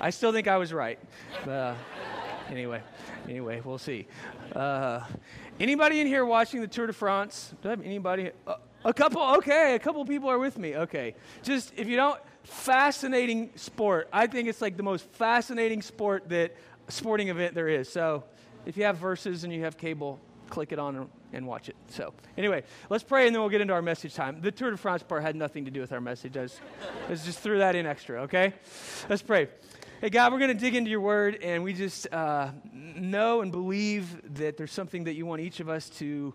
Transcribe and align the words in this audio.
I 0.00 0.10
still 0.10 0.32
think 0.32 0.48
I 0.48 0.56
was 0.56 0.72
right. 0.72 0.98
Uh, 1.46 1.74
anyway, 2.48 2.82
anyway, 3.28 3.60
we'll 3.62 3.78
see. 3.78 4.06
Uh, 4.54 5.00
anybody 5.58 6.00
in 6.00 6.06
here 6.06 6.24
watching 6.24 6.62
the 6.62 6.68
Tour 6.68 6.86
de 6.86 6.92
France? 6.92 7.52
Do 7.62 7.68
I 7.68 7.70
have 7.72 7.82
anybody? 7.82 8.30
Uh, 8.46 8.54
a 8.84 8.94
couple, 8.94 9.22
okay, 9.36 9.74
a 9.74 9.78
couple 9.78 10.02
people 10.06 10.30
are 10.30 10.38
with 10.38 10.56
me. 10.56 10.74
Okay. 10.74 11.14
Just 11.42 11.74
if 11.76 11.86
you 11.86 11.96
don't, 11.96 12.18
fascinating 12.44 13.50
sport. 13.56 14.08
I 14.10 14.26
think 14.26 14.48
it's 14.48 14.62
like 14.62 14.78
the 14.78 14.82
most 14.82 15.04
fascinating 15.12 15.82
sport 15.82 16.30
that 16.30 16.56
sporting 16.88 17.28
event 17.28 17.54
there 17.54 17.68
is. 17.68 17.90
So 17.90 18.24
if 18.64 18.78
you 18.78 18.84
have 18.84 18.96
Versus 18.96 19.44
and 19.44 19.52
you 19.52 19.64
have 19.64 19.76
cable, 19.76 20.18
click 20.48 20.72
it 20.72 20.78
on 20.78 20.96
and, 20.96 21.08
and 21.34 21.46
watch 21.46 21.68
it. 21.68 21.76
So 21.88 22.14
anyway, 22.38 22.64
let's 22.88 23.04
pray 23.04 23.26
and 23.26 23.34
then 23.34 23.42
we'll 23.42 23.50
get 23.50 23.60
into 23.60 23.74
our 23.74 23.82
message 23.82 24.14
time. 24.14 24.40
The 24.40 24.50
Tour 24.50 24.70
de 24.70 24.76
France 24.78 25.02
part 25.02 25.22
had 25.22 25.36
nothing 25.36 25.66
to 25.66 25.70
do 25.70 25.80
with 25.82 25.92
our 25.92 26.00
message. 26.00 26.38
I, 26.38 26.42
was, 26.42 26.58
I 27.08 27.14
just 27.14 27.40
threw 27.40 27.58
that 27.58 27.74
in 27.76 27.84
extra, 27.84 28.22
okay? 28.22 28.54
Let's 29.10 29.22
pray. 29.22 29.48
Hey, 30.00 30.08
God, 30.08 30.32
we're 30.32 30.38
going 30.38 30.48
to 30.48 30.54
dig 30.54 30.74
into 30.74 30.90
your 30.90 31.02
word, 31.02 31.40
and 31.42 31.62
we 31.62 31.74
just 31.74 32.10
uh, 32.10 32.52
know 32.72 33.42
and 33.42 33.52
believe 33.52 34.34
that 34.36 34.56
there's 34.56 34.72
something 34.72 35.04
that 35.04 35.12
you 35.12 35.26
want 35.26 35.42
each 35.42 35.60
of 35.60 35.68
us 35.68 35.90
to 35.90 36.32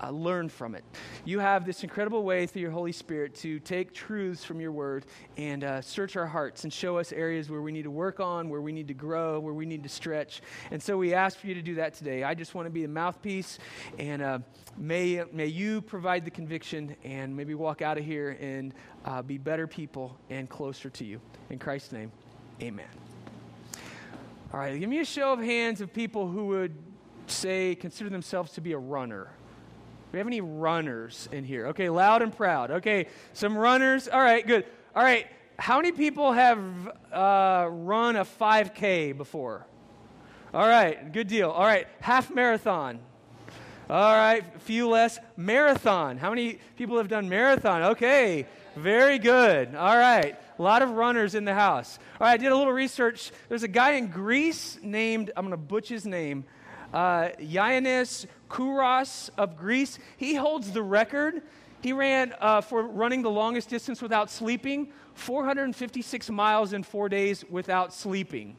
uh, 0.00 0.10
learn 0.10 0.48
from 0.48 0.76
it. 0.76 0.84
You 1.24 1.40
have 1.40 1.66
this 1.66 1.82
incredible 1.82 2.22
way 2.22 2.46
through 2.46 2.62
your 2.62 2.70
Holy 2.70 2.92
Spirit 2.92 3.34
to 3.38 3.58
take 3.58 3.92
truths 3.92 4.44
from 4.44 4.60
your 4.60 4.70
word 4.70 5.04
and 5.36 5.64
uh, 5.64 5.80
search 5.80 6.14
our 6.14 6.28
hearts 6.28 6.62
and 6.62 6.72
show 6.72 6.96
us 6.96 7.10
areas 7.12 7.50
where 7.50 7.60
we 7.60 7.72
need 7.72 7.82
to 7.82 7.90
work 7.90 8.20
on, 8.20 8.50
where 8.50 8.60
we 8.60 8.70
need 8.70 8.86
to 8.86 8.94
grow, 8.94 9.40
where 9.40 9.52
we 9.52 9.66
need 9.66 9.82
to 9.82 9.88
stretch. 9.88 10.40
And 10.70 10.80
so 10.80 10.96
we 10.96 11.12
ask 11.12 11.40
for 11.40 11.48
you 11.48 11.54
to 11.54 11.62
do 11.62 11.74
that 11.74 11.94
today. 11.94 12.22
I 12.22 12.34
just 12.34 12.54
want 12.54 12.66
to 12.66 12.70
be 12.70 12.82
the 12.82 12.88
mouthpiece, 12.88 13.58
and 13.98 14.22
uh, 14.22 14.38
may, 14.76 15.24
may 15.32 15.46
you 15.46 15.80
provide 15.80 16.24
the 16.24 16.30
conviction 16.30 16.94
and 17.02 17.36
maybe 17.36 17.56
walk 17.56 17.82
out 17.82 17.98
of 17.98 18.04
here 18.04 18.38
and 18.40 18.72
uh, 19.04 19.22
be 19.22 19.38
better 19.38 19.66
people 19.66 20.16
and 20.30 20.48
closer 20.48 20.88
to 20.90 21.04
you. 21.04 21.20
In 21.50 21.58
Christ's 21.58 21.90
name, 21.90 22.12
amen. 22.62 23.07
All 24.50 24.58
right, 24.58 24.80
give 24.80 24.88
me 24.88 25.00
a 25.00 25.04
show 25.04 25.34
of 25.34 25.40
hands 25.40 25.82
of 25.82 25.92
people 25.92 26.26
who 26.26 26.46
would 26.46 26.74
say, 27.26 27.74
consider 27.74 28.08
themselves 28.08 28.52
to 28.52 28.62
be 28.62 28.72
a 28.72 28.78
runner. 28.78 29.24
Do 29.24 30.12
we 30.12 30.18
have 30.20 30.26
any 30.26 30.40
runners 30.40 31.28
in 31.30 31.44
here? 31.44 31.66
Okay, 31.66 31.90
loud 31.90 32.22
and 32.22 32.34
proud. 32.34 32.70
Okay, 32.70 33.08
some 33.34 33.58
runners. 33.58 34.08
All 34.08 34.20
right, 34.20 34.46
good. 34.46 34.64
All 34.96 35.02
right, 35.02 35.26
how 35.58 35.76
many 35.76 35.92
people 35.92 36.32
have 36.32 36.58
uh, 37.12 37.68
run 37.70 38.16
a 38.16 38.24
5K 38.24 39.14
before? 39.14 39.66
All 40.54 40.66
right, 40.66 41.12
good 41.12 41.28
deal. 41.28 41.50
All 41.50 41.66
right, 41.66 41.86
half 42.00 42.30
marathon. 42.30 43.00
All 43.90 44.14
right, 44.14 44.44
few 44.62 44.88
less. 44.88 45.18
Marathon. 45.36 46.16
How 46.16 46.30
many 46.30 46.58
people 46.76 46.96
have 46.96 47.08
done 47.08 47.28
marathon? 47.28 47.82
Okay, 47.82 48.46
very 48.78 49.18
good. 49.18 49.74
All 49.74 49.96
right. 49.96 50.38
A 50.58 50.62
lot 50.62 50.82
of 50.82 50.90
runners 50.90 51.34
in 51.34 51.44
the 51.44 51.54
house. 51.54 51.98
All 52.20 52.26
right, 52.26 52.32
I 52.32 52.36
did 52.36 52.50
a 52.50 52.56
little 52.56 52.72
research. 52.72 53.30
There's 53.48 53.62
a 53.62 53.68
guy 53.68 53.92
in 53.92 54.08
Greece 54.08 54.78
named, 54.82 55.30
I'm 55.36 55.44
going 55.44 55.52
to 55.52 55.56
butch 55.56 55.88
his 55.88 56.04
name, 56.04 56.44
uh, 56.92 57.28
Yiannis 57.40 58.26
Kouros 58.50 59.30
of 59.36 59.56
Greece. 59.56 59.98
He 60.16 60.34
holds 60.34 60.72
the 60.72 60.82
record. 60.82 61.42
He 61.80 61.92
ran 61.92 62.34
uh, 62.40 62.60
for 62.60 62.82
running 62.82 63.22
the 63.22 63.30
longest 63.30 63.68
distance 63.68 64.02
without 64.02 64.30
sleeping, 64.30 64.88
456 65.18 66.30
miles 66.30 66.72
in 66.72 66.82
four 66.82 67.08
days 67.08 67.44
without 67.50 67.92
sleeping. 67.92 68.56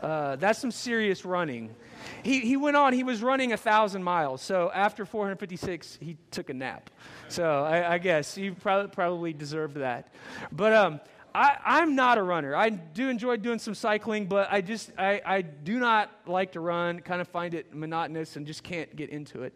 Uh, 0.00 0.36
that's 0.36 0.58
some 0.58 0.70
serious 0.70 1.24
running. 1.24 1.74
He, 2.22 2.40
he 2.40 2.56
went 2.56 2.76
on, 2.76 2.92
he 2.92 3.04
was 3.04 3.22
running 3.22 3.50
1,000 3.50 4.02
miles. 4.02 4.42
So 4.42 4.70
after 4.74 5.04
456, 5.04 5.98
he 6.00 6.16
took 6.30 6.50
a 6.50 6.54
nap. 6.54 6.90
So 7.28 7.64
I, 7.64 7.94
I 7.94 7.98
guess 7.98 8.34
he 8.34 8.50
probably, 8.50 8.90
probably 8.90 9.32
deserved 9.32 9.76
that. 9.76 10.12
But 10.50 10.72
um, 10.72 11.00
I, 11.34 11.80
am 11.82 11.94
not 11.94 12.18
a 12.18 12.22
runner. 12.22 12.56
I 12.56 12.70
do 12.70 13.08
enjoy 13.08 13.36
doing 13.36 13.58
some 13.58 13.74
cycling, 13.74 14.26
but 14.26 14.48
I 14.50 14.60
just 14.60 14.90
I, 14.98 15.20
I 15.24 15.42
do 15.42 15.78
not 15.78 16.10
like 16.26 16.52
to 16.52 16.60
run. 16.60 17.00
Kind 17.00 17.20
of 17.20 17.28
find 17.28 17.54
it 17.54 17.74
monotonous 17.74 18.36
and 18.36 18.46
just 18.46 18.62
can't 18.62 18.94
get 18.96 19.10
into 19.10 19.42
it. 19.42 19.54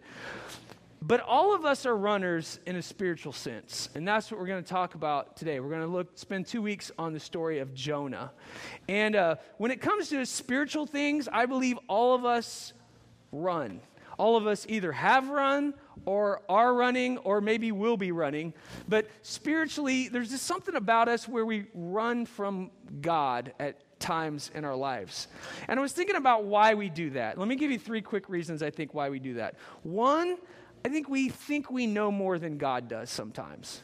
But 1.07 1.21
all 1.21 1.55
of 1.55 1.67
us 1.67 1.85
are 1.85 1.95
runners 1.95 2.61
in 2.65 2.77
a 2.77 2.83
spiritual 2.83 3.35
sense, 3.35 3.91
and 3.95 4.09
that's 4.09 4.31
what 4.31 4.41
we're 4.41 4.47
going 4.47 4.63
to 4.63 4.69
talk 4.69 4.95
about 4.95 5.37
today. 5.37 5.61
We're 5.61 5.69
going 5.69 5.83
to 5.83 5.87
look 5.87 6.09
spend 6.15 6.47
two 6.47 6.63
weeks 6.63 6.91
on 6.99 7.13
the 7.13 7.21
story 7.21 7.59
of 7.59 7.75
Jonah, 7.75 8.33
and 8.89 9.15
uh, 9.15 9.37
when 9.59 9.71
it 9.71 9.83
comes 9.83 10.09
to 10.09 10.25
spiritual 10.25 10.87
things, 10.87 11.29
I 11.31 11.45
believe 11.45 11.79
all 11.89 12.15
of 12.15 12.25
us 12.25 12.73
run. 13.33 13.83
All 14.17 14.39
of 14.39 14.47
us 14.47 14.65
either 14.67 14.93
have 14.93 15.29
run 15.29 15.75
or 16.07 16.41
are 16.49 16.73
running 16.73 17.19
or 17.19 17.43
maybe 17.43 17.71
will 17.71 17.99
be 17.99 18.11
running. 18.11 18.55
But 18.89 19.07
spiritually, 19.21 20.09
there's 20.09 20.31
just 20.31 20.47
something 20.47 20.75
about 20.75 21.09
us 21.09 21.29
where 21.29 21.45
we 21.45 21.67
run 21.75 22.25
from 22.25 22.71
God 23.03 23.53
at 23.59 24.01
times 24.01 24.51
in 24.55 24.65
our 24.65 24.77
lives. 24.77 25.29
And 25.69 25.79
I 25.79 25.83
was 25.83 25.93
thinking 25.93 26.17
about 26.17 26.45
why 26.45 26.75
we 26.75 26.89
do 26.89 27.11
that. 27.11 27.39
Let 27.39 27.49
me 27.49 27.57
give 27.57 27.71
you 27.71 27.79
three 27.79 28.01
quick 28.01 28.29
reasons 28.31 28.63
I 28.63 28.71
think 28.71 28.95
why 28.95 29.11
we 29.11 29.19
do 29.19 29.35
that. 29.35 29.57
One, 29.83 30.39
I 30.85 30.91
think 30.91 31.09
we 31.09 31.31
think 31.31 31.71
we 31.71 31.87
know 31.87 32.11
more 32.11 32.39
than 32.39 32.59
God 32.59 32.89
does 32.89 33.11
sometimes. 33.11 33.83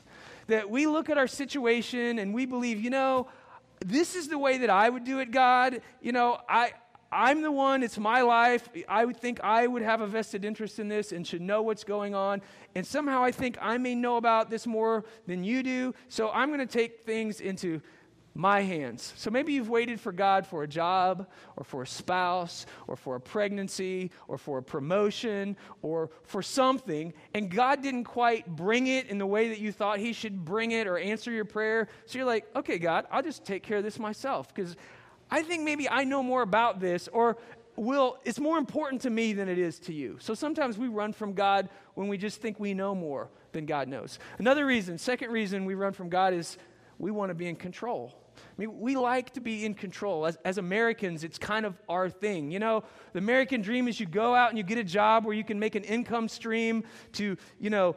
That 0.49 0.69
we 0.69 0.87
look 0.87 1.09
at 1.09 1.17
our 1.17 1.27
situation 1.27 2.19
and 2.19 2.35
we 2.35 2.45
believe, 2.45 2.81
you 2.81 2.91
know, 2.91 3.29
this 3.85 4.15
is 4.15 4.29
the 4.29 4.37
way 4.37 4.59
that 4.59 4.69
I 4.69 4.91
would 4.91 5.05
do 5.05 5.21
it, 5.21 5.31
God. 5.31 5.81
You 6.03 6.13
know, 6.13 6.39
I, 6.47 6.73
I'm 7.11 7.41
the 7.41 7.51
one, 7.51 7.83
it's 7.83 7.99
my 7.99 8.21
life. 8.21 8.69
I 8.89 9.05
would 9.05 9.17
think 9.17 9.41
I 9.43 9.67
would 9.67 9.83
have 9.83 10.03
a 10.03 10.07
vested 10.07 10.45
interest 10.45 10.79
in 10.79 10.89
this 10.89 11.13
and 11.13 11.27
should 11.27 11.41
know 11.41 11.63
what's 11.63 11.85
going 11.85 12.15
on. 12.15 12.43
And 12.75 12.87
somehow 12.87 13.25
I 13.25 13.33
think 13.33 13.57
I 13.61 13.79
may 13.79 13.95
know 13.95 14.17
about 14.17 14.51
this 14.51 14.67
more 14.67 15.05
than 15.27 15.43
you 15.43 15.63
do. 15.63 15.95
So 16.09 16.31
I'm 16.31 16.49
going 16.49 16.61
to 16.61 16.67
take 16.67 17.01
things 17.01 17.41
into 17.41 17.81
my 18.35 18.61
hands. 18.61 19.13
So 19.17 19.31
maybe 19.31 19.53
you've 19.53 19.69
waited 19.69 20.01
for 20.01 20.13
God 20.13 20.47
for 20.47 20.63
a 20.63 20.69
job 20.69 21.27
or 21.57 21.65
for 21.65 21.83
a 21.83 21.87
spouse 21.87 22.65
or 22.87 22.97
for 22.97 23.17
a 23.17 23.21
pregnancy 23.21 24.11
or 24.29 24.39
for 24.39 24.59
a 24.59 24.63
promotion 24.63 25.57
or 25.83 26.11
for 26.23 26.43
something, 26.43 27.13
and 27.35 27.51
God 27.51 27.83
didn't 27.83 28.05
quite 28.05 28.47
bring 28.47 28.87
it 28.87 29.09
in 29.09 29.19
the 29.19 29.27
way 29.27 29.49
that 29.49 29.59
you 29.59 29.73
thought 29.73 29.99
He 29.99 30.13
should 30.13 30.45
bring 30.45 30.71
it 30.71 30.87
or 30.87 30.97
answer 30.97 31.31
your 31.31 31.45
prayer. 31.45 31.89
So 32.07 32.19
you're 32.19 32.27
like, 32.27 32.47
okay, 32.55 32.79
God, 32.79 33.07
I'll 33.11 33.23
just 33.23 33.45
take 33.45 33.63
care 33.63 33.79
of 33.79 33.85
this 33.85 33.99
myself 33.99 34.55
because 34.55 34.77
I 35.31 35.43
think 35.43 35.63
maybe 35.63 35.89
I 35.89 36.05
know 36.05 36.23
more 36.23 36.43
about 36.43 36.81
this, 36.81 37.09
or 37.09 37.37
will 37.77 38.19
it's 38.25 38.39
more 38.39 38.59
important 38.59 39.03
to 39.03 39.11
me 39.11 39.33
than 39.33 39.49
it 39.49 39.59
is 39.59 39.79
to 39.81 39.93
you. 39.93 40.19
So 40.21 40.35
sometimes 40.35 40.77
we 40.77 40.89
run 40.89 41.13
from 41.13 41.33
God 41.33 41.69
when 41.95 42.09
we 42.09 42.19
just 42.19 42.41
think 42.41 42.61
we 42.61 42.75
know 42.75 42.95
more 42.95 43.31
than 43.53 43.67
God 43.67 43.89
knows. 43.89 44.19
Another 44.39 44.67
reason, 44.67 44.99
second 44.99 45.31
reason 45.31 45.65
we 45.65 45.75
run 45.75 45.93
from 45.93 46.09
God 46.09 46.35
is 46.35 46.59
we 46.99 47.11
want 47.11 47.31
to 47.31 47.35
be 47.35 47.49
in 47.49 47.57
control. 47.57 48.15
Mean, 48.61 48.79
we 48.79 48.95
like 48.95 49.31
to 49.31 49.41
be 49.41 49.65
in 49.65 49.73
control. 49.73 50.27
As, 50.27 50.37
as, 50.45 50.59
Americans, 50.59 51.25
it's 51.25 51.39
kind 51.39 51.65
of 51.65 51.81
our 51.89 52.11
thing. 52.11 52.51
You 52.51 52.59
know, 52.59 52.85
the 53.15 53.19
American 53.19 53.63
dream 53.63 53.89
is 53.89 53.99
you 53.99 54.05
go 54.05 54.35
out 54.35 54.51
and 54.51 54.59
you 54.59 54.65
get 54.65 54.77
a 54.77 54.85
job 54.85 55.25
where 55.25 55.35
you 55.35 55.45
can 55.45 55.59
make 55.59 55.77
an 55.77 55.85
income 55.85 56.29
stream 56.29 56.85
to, 57.13 57.39
you 57.59 57.71
know, 57.71 57.97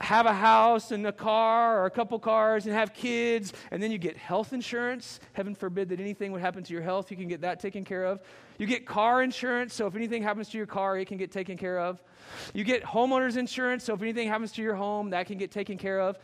have 0.00 0.24
a 0.24 0.32
house 0.32 0.92
and 0.92 1.06
a 1.06 1.12
car 1.12 1.78
or 1.78 1.84
a 1.84 1.90
couple 1.90 2.18
cars 2.18 2.64
and 2.64 2.74
have 2.74 2.94
kids, 2.94 3.52
and 3.70 3.82
then 3.82 3.92
you 3.92 3.98
get 3.98 4.16
health 4.16 4.54
insurance. 4.54 5.20
Heaven 5.34 5.54
forbid 5.54 5.90
that 5.90 6.00
anything 6.00 6.32
would 6.32 6.40
happen 6.40 6.62
to 6.64 6.72
your 6.72 6.82
health, 6.82 7.10
you 7.10 7.16
can 7.18 7.28
get 7.28 7.42
that 7.42 7.60
taken 7.60 7.84
care 7.84 8.06
of. 8.06 8.22
You 8.56 8.64
get 8.64 8.86
car 8.86 9.22
insurance, 9.22 9.74
so 9.74 9.86
if 9.86 9.94
anything 9.94 10.22
happens 10.22 10.48
to 10.48 10.56
your 10.56 10.66
car, 10.66 10.96
it 10.96 11.06
can 11.06 11.18
get 11.18 11.30
taken 11.30 11.58
care 11.58 11.78
of. 11.78 12.02
You 12.54 12.64
get 12.64 12.82
homeowners 12.82 13.36
insurance, 13.36 13.84
so 13.84 13.92
if 13.92 14.00
anything 14.00 14.26
happens 14.26 14.52
to 14.52 14.62
your 14.62 14.74
home, 14.74 15.10
that 15.10 15.26
can 15.26 15.36
get 15.36 15.50
taken 15.50 15.76
care 15.76 16.00
of. 16.00 16.18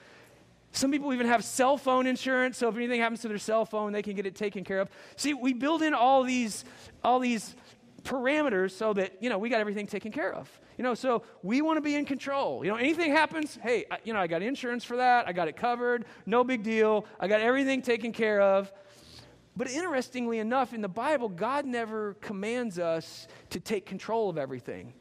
Some 0.72 0.90
people 0.90 1.12
even 1.12 1.26
have 1.26 1.44
cell 1.44 1.76
phone 1.76 2.06
insurance, 2.06 2.58
so 2.58 2.68
if 2.68 2.76
anything 2.76 3.00
happens 3.00 3.20
to 3.22 3.28
their 3.28 3.38
cell 3.38 3.64
phone, 3.64 3.92
they 3.92 4.02
can 4.02 4.14
get 4.14 4.26
it 4.26 4.34
taken 4.34 4.64
care 4.64 4.80
of. 4.80 4.90
See, 5.16 5.34
we 5.34 5.52
build 5.52 5.82
in 5.82 5.94
all 5.94 6.22
these, 6.22 6.64
all 7.02 7.18
these 7.18 7.56
parameters 8.02 8.72
so 8.72 8.92
that, 8.92 9.22
you 9.22 9.28
know, 9.28 9.38
we 9.38 9.48
got 9.48 9.60
everything 9.60 9.86
taken 9.86 10.12
care 10.12 10.32
of. 10.32 10.48
You 10.76 10.84
know, 10.84 10.94
so 10.94 11.24
we 11.42 11.60
want 11.60 11.78
to 11.78 11.80
be 11.80 11.96
in 11.96 12.04
control. 12.04 12.64
You 12.64 12.70
know, 12.70 12.76
anything 12.76 13.10
happens, 13.10 13.58
hey, 13.60 13.86
I, 13.90 13.98
you 14.04 14.12
know, 14.12 14.20
I 14.20 14.28
got 14.28 14.42
insurance 14.42 14.84
for 14.84 14.96
that. 14.98 15.26
I 15.26 15.32
got 15.32 15.48
it 15.48 15.56
covered. 15.56 16.04
No 16.24 16.44
big 16.44 16.62
deal. 16.62 17.04
I 17.18 17.26
got 17.26 17.40
everything 17.40 17.82
taken 17.82 18.12
care 18.12 18.40
of. 18.40 18.72
But 19.56 19.68
interestingly 19.68 20.38
enough, 20.38 20.72
in 20.72 20.80
the 20.82 20.88
Bible, 20.88 21.28
God 21.28 21.66
never 21.66 22.14
commands 22.20 22.78
us 22.78 23.26
to 23.50 23.58
take 23.58 23.87
control 23.87 24.31
of 24.31 24.38
everything. 24.38 24.93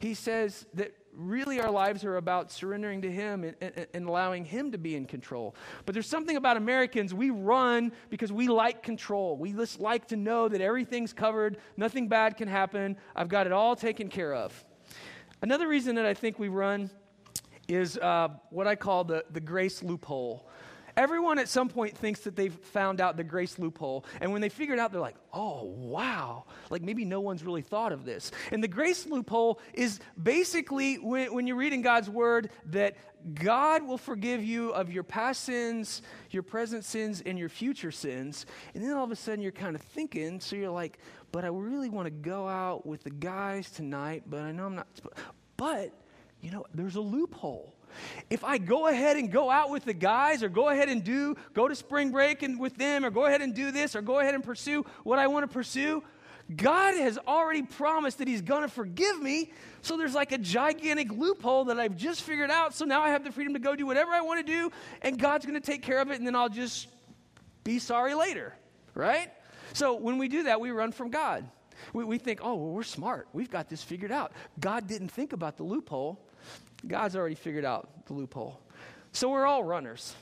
He 0.00 0.14
says 0.14 0.66
that 0.74 0.92
really 1.14 1.60
our 1.60 1.70
lives 1.70 2.04
are 2.04 2.16
about 2.16 2.50
surrendering 2.50 3.02
to 3.02 3.10
Him 3.10 3.44
and, 3.44 3.56
and, 3.60 3.86
and, 3.92 4.06
allowing 4.08 4.44
Him 4.44 4.72
to 4.72 4.78
be 4.78 4.96
in 4.96 5.04
control. 5.04 5.54
But 5.84 5.94
there's 5.94 6.06
something 6.06 6.36
about 6.36 6.56
Americans, 6.56 7.12
we 7.12 7.30
run 7.30 7.92
because 8.10 8.32
we 8.32 8.48
like 8.48 8.82
control. 8.82 9.36
We 9.36 9.52
just 9.52 9.80
like 9.80 10.08
to 10.08 10.16
know 10.16 10.48
that 10.48 10.60
everything's 10.60 11.12
covered, 11.12 11.58
nothing 11.76 12.08
bad 12.08 12.36
can 12.36 12.48
happen, 12.48 12.96
I've 13.14 13.28
got 13.28 13.46
it 13.46 13.52
all 13.52 13.76
taken 13.76 14.08
care 14.08 14.34
of. 14.34 14.64
Another 15.42 15.68
reason 15.68 15.96
that 15.96 16.06
I 16.06 16.14
think 16.14 16.38
we 16.38 16.48
run 16.48 16.90
is 17.68 17.98
uh, 17.98 18.28
what 18.50 18.66
I 18.66 18.74
call 18.74 19.04
the, 19.04 19.24
the 19.30 19.40
grace 19.40 19.82
loophole. 19.82 20.48
Everyone 20.96 21.38
at 21.38 21.48
some 21.48 21.68
point 21.68 21.96
thinks 21.96 22.20
that 22.20 22.36
they've 22.36 22.54
found 22.54 23.00
out 23.00 23.16
the 23.16 23.24
grace 23.24 23.58
loophole. 23.58 24.04
And 24.20 24.32
when 24.32 24.40
they 24.40 24.48
figure 24.48 24.74
it 24.74 24.80
out, 24.80 24.92
they're 24.92 25.00
like, 25.00 25.16
oh, 25.32 25.64
wow. 25.64 26.44
Like 26.70 26.82
maybe 26.82 27.04
no 27.04 27.20
one's 27.20 27.44
really 27.44 27.62
thought 27.62 27.92
of 27.92 28.04
this. 28.04 28.30
And 28.50 28.62
the 28.62 28.68
grace 28.68 29.06
loophole 29.06 29.60
is 29.72 30.00
basically 30.22 30.96
when, 30.96 31.32
when 31.34 31.46
you 31.46 31.54
read 31.54 31.72
in 31.72 31.82
God's 31.82 32.10
word 32.10 32.50
that 32.66 32.96
God 33.34 33.84
will 33.84 33.98
forgive 33.98 34.42
you 34.42 34.70
of 34.70 34.92
your 34.92 35.04
past 35.04 35.44
sins, 35.44 36.02
your 36.30 36.42
present 36.42 36.84
sins, 36.84 37.22
and 37.24 37.38
your 37.38 37.48
future 37.48 37.92
sins. 37.92 38.46
And 38.74 38.82
then 38.82 38.92
all 38.92 39.04
of 39.04 39.10
a 39.10 39.16
sudden 39.16 39.40
you're 39.40 39.52
kind 39.52 39.76
of 39.76 39.82
thinking, 39.82 40.40
so 40.40 40.56
you're 40.56 40.70
like, 40.70 40.98
but 41.30 41.44
I 41.44 41.48
really 41.48 41.88
want 41.88 42.06
to 42.06 42.10
go 42.10 42.48
out 42.48 42.84
with 42.84 43.04
the 43.04 43.10
guys 43.10 43.70
tonight, 43.70 44.24
but 44.26 44.40
I 44.40 44.52
know 44.52 44.66
I'm 44.66 44.74
not. 44.74 44.88
But, 45.56 45.92
you 46.40 46.50
know, 46.50 46.66
there's 46.74 46.96
a 46.96 47.00
loophole. 47.00 47.74
If 48.30 48.44
I 48.44 48.58
go 48.58 48.88
ahead 48.88 49.16
and 49.16 49.30
go 49.30 49.50
out 49.50 49.70
with 49.70 49.84
the 49.84 49.94
guys 49.94 50.42
or 50.42 50.48
go 50.48 50.68
ahead 50.68 50.88
and 50.88 51.02
do, 51.02 51.36
go 51.54 51.68
to 51.68 51.74
spring 51.74 52.10
break 52.10 52.42
and 52.42 52.58
with 52.58 52.76
them 52.76 53.04
or 53.04 53.10
go 53.10 53.26
ahead 53.26 53.42
and 53.42 53.54
do 53.54 53.70
this 53.70 53.96
or 53.96 54.02
go 54.02 54.20
ahead 54.20 54.34
and 54.34 54.42
pursue 54.42 54.84
what 55.04 55.18
I 55.18 55.26
want 55.26 55.48
to 55.48 55.52
pursue, 55.52 56.02
God 56.56 56.94
has 56.94 57.18
already 57.26 57.62
promised 57.62 58.18
that 58.18 58.28
He's 58.28 58.42
going 58.42 58.62
to 58.62 58.68
forgive 58.68 59.20
me. 59.20 59.52
So 59.80 59.96
there's 59.96 60.14
like 60.14 60.32
a 60.32 60.38
gigantic 60.38 61.10
loophole 61.10 61.66
that 61.66 61.78
I've 61.78 61.96
just 61.96 62.22
figured 62.22 62.50
out. 62.50 62.74
So 62.74 62.84
now 62.84 63.00
I 63.02 63.10
have 63.10 63.24
the 63.24 63.32
freedom 63.32 63.54
to 63.54 63.60
go 63.60 63.74
do 63.74 63.86
whatever 63.86 64.12
I 64.12 64.20
want 64.20 64.44
to 64.44 64.52
do, 64.52 64.70
and 65.02 65.18
God's 65.18 65.46
going 65.46 65.60
to 65.60 65.66
take 65.66 65.82
care 65.82 66.00
of 66.00 66.10
it, 66.10 66.18
and 66.18 66.26
then 66.26 66.36
I'll 66.36 66.48
just 66.48 66.88
be 67.64 67.78
sorry 67.78 68.14
later, 68.14 68.54
right? 68.94 69.30
So 69.72 69.94
when 69.94 70.18
we 70.18 70.28
do 70.28 70.44
that, 70.44 70.60
we 70.60 70.70
run 70.70 70.92
from 70.92 71.10
God. 71.10 71.48
We, 71.92 72.04
we 72.04 72.18
think, 72.18 72.40
oh, 72.42 72.54
well, 72.54 72.70
we're 72.70 72.82
smart. 72.82 73.28
We've 73.32 73.50
got 73.50 73.68
this 73.68 73.82
figured 73.82 74.12
out. 74.12 74.32
God 74.60 74.86
didn't 74.86 75.08
think 75.08 75.32
about 75.32 75.56
the 75.56 75.62
loophole. 75.62 76.20
God's 76.86 77.16
already 77.16 77.34
figured 77.34 77.64
out 77.64 78.06
the 78.06 78.12
loophole. 78.12 78.60
So 79.12 79.28
we're 79.30 79.46
all 79.46 79.62
runners. 79.62 80.14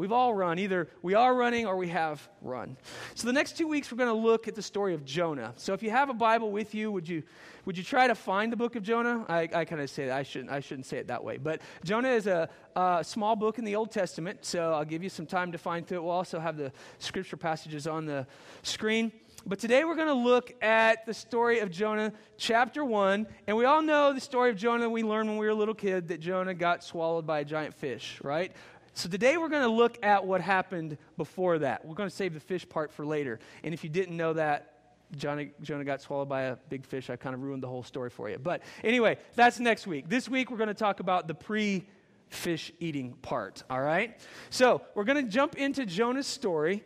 We've 0.00 0.12
all 0.12 0.32
run. 0.32 0.58
Either 0.58 0.88
we 1.02 1.12
are 1.12 1.34
running 1.34 1.66
or 1.66 1.76
we 1.76 1.88
have 1.88 2.26
run. 2.40 2.78
So 3.14 3.26
the 3.26 3.34
next 3.34 3.58
two 3.58 3.68
weeks, 3.68 3.92
we're 3.92 3.98
going 3.98 4.08
to 4.08 4.14
look 4.14 4.48
at 4.48 4.54
the 4.54 4.62
story 4.62 4.94
of 4.94 5.04
Jonah. 5.04 5.52
So 5.58 5.74
if 5.74 5.82
you 5.82 5.90
have 5.90 6.08
a 6.08 6.14
Bible 6.14 6.50
with 6.50 6.74
you, 6.74 6.90
would 6.90 7.06
you, 7.06 7.22
would 7.66 7.76
you 7.76 7.84
try 7.84 8.06
to 8.06 8.14
find 8.14 8.50
the 8.50 8.56
book 8.56 8.76
of 8.76 8.82
Jonah? 8.82 9.26
I, 9.28 9.46
I 9.52 9.66
kind 9.66 9.82
of 9.82 9.90
say 9.90 10.06
that. 10.06 10.16
I 10.16 10.22
shouldn't, 10.22 10.50
I 10.50 10.60
shouldn't 10.60 10.86
say 10.86 10.96
it 10.96 11.08
that 11.08 11.22
way. 11.22 11.36
But 11.36 11.60
Jonah 11.84 12.12
is 12.12 12.26
a, 12.26 12.48
a 12.74 13.04
small 13.04 13.36
book 13.36 13.58
in 13.58 13.66
the 13.66 13.76
Old 13.76 13.90
Testament, 13.90 14.38
so 14.40 14.72
I'll 14.72 14.86
give 14.86 15.02
you 15.02 15.10
some 15.10 15.26
time 15.26 15.52
to 15.52 15.58
find 15.58 15.86
through 15.86 15.98
it. 15.98 16.04
We'll 16.04 16.12
also 16.12 16.40
have 16.40 16.56
the 16.56 16.72
scripture 16.98 17.36
passages 17.36 17.86
on 17.86 18.06
the 18.06 18.26
screen. 18.62 19.12
But 19.44 19.58
today 19.58 19.84
we're 19.84 19.96
going 19.96 20.08
to 20.08 20.14
look 20.14 20.54
at 20.62 21.04
the 21.04 21.12
story 21.12 21.60
of 21.60 21.70
Jonah, 21.70 22.14
chapter 22.38 22.86
1. 22.86 23.26
And 23.46 23.54
we 23.54 23.66
all 23.66 23.82
know 23.82 24.14
the 24.14 24.20
story 24.20 24.48
of 24.48 24.56
Jonah 24.56 24.88
we 24.88 25.02
learned 25.02 25.28
when 25.28 25.36
we 25.36 25.44
were 25.44 25.52
a 25.52 25.54
little 25.54 25.74
kid 25.74 26.08
that 26.08 26.20
Jonah 26.20 26.54
got 26.54 26.82
swallowed 26.82 27.26
by 27.26 27.40
a 27.40 27.44
giant 27.44 27.74
fish, 27.74 28.18
right? 28.22 28.50
So 28.94 29.08
today 29.08 29.36
we're 29.36 29.48
going 29.48 29.62
to 29.62 29.74
look 29.74 29.98
at 30.02 30.26
what 30.26 30.40
happened 30.40 30.98
before 31.16 31.58
that. 31.60 31.84
We're 31.84 31.94
going 31.94 32.08
to 32.08 32.14
save 32.14 32.34
the 32.34 32.40
fish 32.40 32.68
part 32.68 32.92
for 32.92 33.06
later. 33.06 33.38
And 33.62 33.72
if 33.72 33.84
you 33.84 33.90
didn't 33.90 34.16
know 34.16 34.32
that, 34.34 34.74
Jonah, 35.16 35.46
Jonah 35.62 35.84
got 35.84 36.00
swallowed 36.00 36.28
by 36.28 36.42
a 36.42 36.56
big 36.68 36.84
fish. 36.84 37.10
I 37.10 37.16
kind 37.16 37.34
of 37.34 37.42
ruined 37.42 37.62
the 37.62 37.68
whole 37.68 37.82
story 37.82 38.10
for 38.10 38.28
you. 38.28 38.38
But 38.38 38.62
anyway, 38.84 39.18
that's 39.34 39.58
next 39.58 39.86
week. 39.86 40.08
This 40.08 40.28
week 40.28 40.50
we're 40.50 40.56
going 40.56 40.68
to 40.68 40.74
talk 40.74 41.00
about 41.00 41.28
the 41.28 41.34
pre 41.34 41.84
fish 42.28 42.72
eating 42.78 43.14
part, 43.22 43.62
all 43.68 43.80
right? 43.80 44.20
So 44.50 44.82
we're 44.94 45.04
going 45.04 45.24
to 45.24 45.30
jump 45.30 45.56
into 45.56 45.84
Jonah's 45.84 46.28
story. 46.28 46.84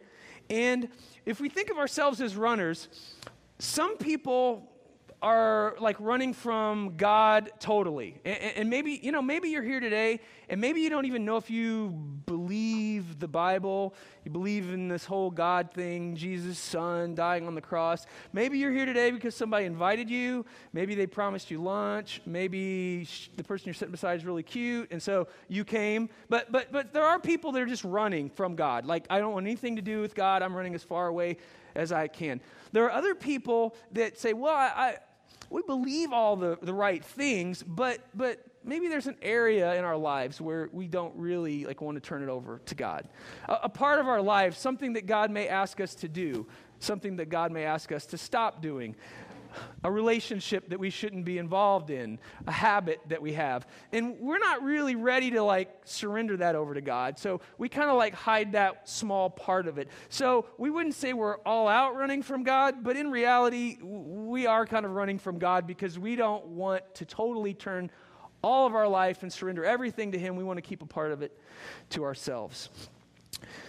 And 0.49 0.89
if 1.27 1.41
we 1.41 1.49
think 1.49 1.71
of 1.71 1.79
ourselves 1.79 2.21
as 2.21 2.35
runners, 2.37 2.89
some 3.59 3.97
people 3.97 4.71
are 5.25 5.75
like 5.81 5.97
running 6.01 6.35
from 6.35 6.99
God 6.99 7.51
totally. 7.59 8.21
And, 8.27 8.37
and, 8.57 8.71
maybe, 8.71 9.01
you 9.03 9.11
know, 9.11 9.23
maybe 9.23 9.49
you're 9.49 9.63
here 9.63 9.81
today 9.81 10.21
and 10.51 10.61
maybe 10.61 10.83
you 10.83 10.91
don't 10.91 11.07
even 11.07 11.25
know 11.25 11.39
if 11.39 11.49
you 11.49 11.89
believe 12.27 13.19
the 13.21 13.27
Bible, 13.27 13.95
you 14.27 14.31
believe 14.31 14.71
in 14.71 14.89
this 14.89 15.07
whole 15.07 15.31
God 15.31 15.73
thing, 15.73 16.15
Jesus' 16.15 16.59
son 16.59 17.15
dying 17.15 17.47
on 17.47 17.55
the 17.55 17.63
cross. 17.63 18.05
Maybe 18.35 18.59
you're 18.59 18.71
here 18.71 18.85
today 18.85 19.11
because 19.13 19.35
somebody 19.35 19.65
invited 19.65 20.11
you, 20.11 20.45
maybe 20.75 20.95
they 20.95 21.07
promised 21.07 21.51
you 21.51 21.63
lunch, 21.63 22.21
maybe 22.27 23.09
the 23.37 23.45
person 23.45 23.65
you're 23.65 23.75
sitting 23.75 23.93
beside 23.93 24.19
is 24.19 24.27
really 24.27 24.43
cute 24.43 24.93
and 24.93 25.03
so 25.03 25.29
you 25.49 25.65
came. 25.65 26.11
But 26.29 26.53
but 26.53 26.71
but 26.71 26.93
there 26.93 27.05
are 27.05 27.19
people 27.19 27.51
that 27.53 27.63
are 27.63 27.67
just 27.67 27.85
running 27.85 28.29
from 28.29 28.57
God. 28.57 28.85
Like 28.85 29.07
I 29.09 29.21
don't 29.21 29.33
want 29.33 29.47
anything 29.47 29.77
to 29.77 29.83
do 29.83 30.03
with 30.03 30.15
God. 30.15 30.43
I'm 30.43 30.55
running 30.55 30.75
as 30.75 30.83
far 30.83 31.07
away 31.07 31.39
as 31.75 31.93
I 31.93 32.09
can. 32.09 32.43
There 32.73 32.85
are 32.85 32.93
other 32.93 33.15
people 33.15 33.75
that 33.93 34.19
say, 34.19 34.33
"Well, 34.35 34.55
I, 34.55 34.67
I 34.77 34.97
we 35.51 35.63
believe 35.63 36.13
all 36.13 36.37
the, 36.37 36.59
the 36.63 36.75
right 36.75 37.05
things, 37.05 37.63
but, 37.63 38.01
but 38.15 38.45
maybe 38.65 38.89
there's 38.89 39.07
an 39.07 39.17
area 39.23 39.75
in 39.75 39.85
our 39.85 39.97
lives 39.97 40.41
where 40.41 40.69
we 40.73 40.89
don't 40.89 41.15
really 41.17 41.65
like 41.65 41.81
want 41.81 41.97
to 41.97 42.01
turn 42.01 42.23
it 42.23 42.29
over 42.29 42.61
to 42.67 42.75
God. 42.75 43.09
A, 43.49 43.59
a 43.65 43.69
part 43.69 43.99
of 44.01 44.09
our 44.09 44.23
life, 44.23 44.57
something 44.57 44.95
that 44.95 45.07
God 45.07 45.31
may 45.31 45.49
ask 45.49 45.81
us 45.81 45.95
to 45.97 46.09
do, 46.09 46.47
something 46.79 47.17
that 47.17 47.29
God 47.29 47.53
may 47.53 47.65
ask 47.65 47.93
us 47.93 48.07
to 48.07 48.19
stop 48.19 48.63
doing 48.63 48.97
a 49.83 49.91
relationship 49.91 50.69
that 50.71 50.79
we 50.79 50.91
shouldn't 50.91 51.25
be 51.25 51.39
involved 51.39 51.91
in, 51.91 52.19
a 52.47 52.53
habit 52.53 53.01
that 53.09 53.21
we 53.21 53.33
have. 53.35 53.67
And 53.93 54.19
we're 54.21 54.39
not 54.39 54.63
really 54.63 54.97
ready 54.97 55.31
to 55.33 55.43
like 55.43 55.71
surrender 55.85 56.37
that 56.39 56.55
over 56.55 56.75
to 56.75 56.81
God. 56.81 57.19
So 57.19 57.41
we 57.59 57.69
kind 57.69 57.91
of 57.91 57.97
like 57.97 58.15
hide 58.15 58.53
that 58.53 58.89
small 58.89 59.31
part 59.31 59.69
of 59.69 59.79
it. 59.79 59.89
So 60.09 60.47
we 60.59 60.71
wouldn't 60.71 60.95
say 60.95 61.13
we're 61.13 61.39
all 61.39 61.69
out 61.69 61.97
running 61.97 62.23
from 62.23 62.43
God, 62.43 62.83
but 62.83 62.97
in 62.97 63.11
reality, 63.11 63.79
we 63.83 64.47
are 64.47 64.67
kind 64.67 64.87
of 64.87 64.93
running 64.93 65.19
from 65.19 65.39
God 65.39 65.67
because 65.67 65.99
we 65.99 66.17
don't 66.17 66.47
want 66.47 66.95
to 66.97 67.05
totally 67.05 67.55
turn 67.55 67.91
all 68.43 68.67
of 68.67 68.75
our 68.75 68.87
life 68.87 69.23
and 69.23 69.33
surrender 69.33 69.65
everything 69.65 70.13
to 70.13 70.19
Him. 70.19 70.37
We 70.37 70.45
want 70.45 70.59
to 70.59 70.63
keep 70.63 70.83
a 70.83 70.87
part 70.87 71.13
of 71.13 71.23
it 71.23 71.39
to 71.91 72.05
ourselves. 72.05 72.69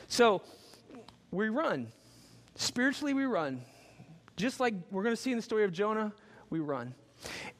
So 0.08 0.42
we 1.32 1.50
run. 1.50 1.88
Spiritually, 2.56 3.14
we 3.14 3.26
run. 3.26 3.62
Just 4.36 4.60
like 4.60 4.74
we're 4.92 5.04
going 5.04 5.16
to 5.16 5.22
see 5.22 5.32
in 5.32 5.38
the 5.38 5.44
story 5.44 5.64
of 5.64 5.72
Jonah, 5.72 6.14
we 6.50 6.60
run. 6.60 6.94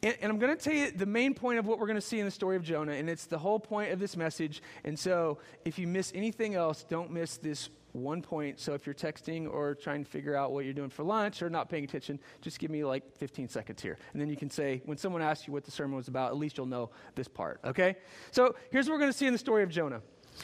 And, 0.04 0.18
and 0.22 0.32
I'm 0.32 0.40
going 0.40 0.56
to 0.56 0.62
tell 0.62 0.74
you 0.74 0.92
the 0.92 1.06
main 1.06 1.34
point 1.34 1.60
of 1.60 1.66
what 1.66 1.80
we're 1.80 1.88
going 1.88 1.96
to 1.96 2.02
see 2.02 2.20
in 2.20 2.26
the 2.26 2.32
story 2.32 2.56
of 2.56 2.64
Jonah, 2.64 2.94
and 2.94 3.10
it's 3.10 3.26
the 3.26 3.38
whole 3.38 3.60
point 3.60 3.92
of 3.92 4.00
this 4.00 4.18
message. 4.18 4.62
And 4.84 4.98
so 4.98 5.40
if 5.64 5.80
you 5.80 5.88
miss 5.88 6.12
anything 6.14 6.56
else, 6.56 6.84
don't 6.84 7.12
miss 7.12 7.38
this 7.38 7.70
one 7.96 8.22
point. 8.22 8.60
So 8.60 8.74
if 8.74 8.86
you're 8.86 8.96
texting 8.96 9.52
or 9.52 9.74
trying 9.74 10.04
to 10.04 10.10
figure 10.10 10.36
out 10.36 10.52
what 10.52 10.66
you're 10.66 10.74
doing 10.74 10.90
for 10.90 11.04
lunch 11.04 11.42
or 11.42 11.50
not 11.50 11.70
paying 11.70 11.86
attention, 11.86 12.20
just 12.42 12.60
give 12.60 12.70
me 12.70 12.84
like 12.84 13.16
15 13.18 13.48
seconds 13.48 13.82
here. 13.82 13.98
And 14.14 14.22
then 14.22 14.30
you 14.30 14.36
can 14.36 14.50
say, 14.50 14.82
when 14.86 14.98
someone 14.98 15.22
asks 15.22 15.48
you 15.48 15.54
what 15.54 15.64
the 15.64 15.72
sermon 15.72 15.96
was 15.96 16.08
about, 16.08 16.32
at 16.32 16.38
least 16.38 16.58
you'll 16.58 16.66
know 16.66 16.90
this 17.16 17.28
part, 17.28 17.62
okay? 17.64 17.96
So 18.32 18.56
here's 18.72 18.88
what 18.88 18.96
we're 18.96 19.00
going 19.00 19.12
to 19.12 19.18
see 19.18 19.28
in 19.28 19.34
the 19.34 19.40
story 19.40 19.64
of 19.64 19.70
Jonah 19.70 20.02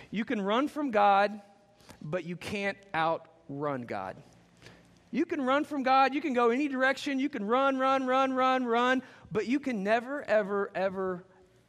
you 0.09 0.23
can 0.23 0.41
run 0.41 0.69
from 0.69 0.89
God, 0.91 1.41
but 2.01 2.23
you 2.23 2.37
can't 2.37 2.77
outrun 2.95 3.81
God. 3.81 4.15
You 5.11 5.25
can 5.25 5.41
run 5.41 5.65
from 5.65 5.83
God, 5.83 6.13
you 6.13 6.21
can 6.21 6.33
go 6.33 6.49
any 6.49 6.69
direction, 6.69 7.19
you 7.19 7.29
can 7.29 7.45
run, 7.45 7.77
run, 7.77 8.07
run, 8.07 8.33
run, 8.33 8.65
run, 8.65 9.03
but 9.31 9.45
you 9.45 9.59
can 9.59 9.83
never, 9.83 10.23
ever, 10.23 10.71
ever 10.73 11.25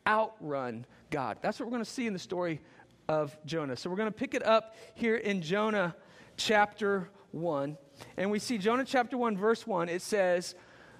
outrun 0.07 0.87
God. 1.11 1.39
That's 1.43 1.59
what 1.59 1.67
we're 1.67 1.73
going 1.73 1.85
to 1.85 1.91
see 1.91 2.07
in 2.07 2.13
the 2.13 2.19
story 2.19 2.61
of 3.09 3.37
Jonah. 3.45 3.77
So 3.77 3.91
we're 3.91 3.97
going 3.97 4.13
to 4.13 4.17
pick 4.17 4.35
it 4.35 4.45
up 4.45 4.77
here 4.95 5.17
in 5.17 5.43
Jonah 5.43 5.97
chapter 6.37 7.11
1. 7.33 7.77
And 8.17 8.31
we 8.31 8.39
see 8.39 8.59
Jonah 8.59 8.85
chapter 8.85 9.19
1, 9.19 9.37
verse 9.37 9.67
1. 9.67 9.89
It 9.89 10.03
says, 10.03 10.55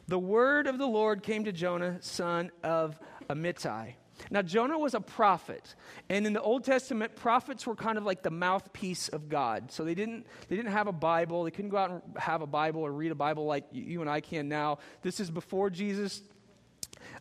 The 0.09 0.19
word 0.19 0.67
of 0.67 0.79
the 0.79 0.87
Lord 0.87 1.23
came 1.23 1.45
to 1.45 1.53
Jonah, 1.53 1.99
son 2.01 2.51
of 2.63 2.99
Amittai. 3.31 3.95
Now, 4.31 4.43
Jonah 4.43 4.79
was 4.79 4.95
a 4.95 5.01
prophet. 5.01 5.75
And 6.09 6.27
in 6.27 6.33
the 6.33 6.43
Old 6.43 6.65
Testament, 6.65 7.17
prophets 7.17 7.67
were 7.67 7.75
kind 7.75 7.99
of 7.99 8.05
like 8.05 8.23
the 8.23 8.31
mouthpiece 8.31 9.09
of 9.09 9.29
God. 9.29 9.71
So 9.71 9.85
they 9.85 9.95
didn't, 9.95 10.27
they 10.49 10.57
didn't 10.57 10.73
have 10.73 10.87
a 10.87 10.93
Bible. 10.93 11.45
They 11.45 11.51
couldn't 11.51 11.71
go 11.71 11.77
out 11.77 11.91
and 11.91 12.03
have 12.17 12.43
a 12.43 12.47
Bible 12.47 12.83
or 12.83 12.93
read 12.93 13.13
a 13.13 13.17
Bible 13.17 13.45
like 13.47 13.65
you 13.73 14.01
and 14.01 14.11
I 14.11 14.21
can 14.21 14.49
now. 14.49 14.79
This 15.03 15.21
is 15.21 15.31
before 15.31 15.71
Jesus 15.71 16.23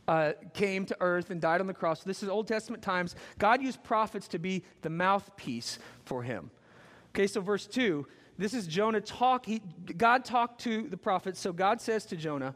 uh, 0.07 0.33
came 0.53 0.85
to 0.85 0.97
earth 0.99 1.29
and 1.29 1.41
died 1.41 1.61
on 1.61 1.67
the 1.67 1.73
cross. 1.73 2.03
This 2.03 2.23
is 2.23 2.29
Old 2.29 2.47
Testament 2.47 2.83
times. 2.83 3.15
God 3.37 3.61
used 3.61 3.83
prophets 3.83 4.27
to 4.29 4.39
be 4.39 4.63
the 4.81 4.89
mouthpiece 4.89 5.79
for 6.05 6.23
him. 6.23 6.51
Okay, 7.11 7.27
so 7.27 7.41
verse 7.41 7.67
2 7.67 8.05
this 8.41 8.55
is 8.55 8.65
Jonah 8.65 9.01
talk. 9.01 9.45
He, 9.45 9.61
God 9.97 10.25
talked 10.25 10.61
to 10.61 10.87
the 10.87 10.97
prophet. 10.97 11.37
So 11.37 11.53
God 11.53 11.79
says 11.79 12.07
to 12.07 12.15
Jonah, 12.15 12.55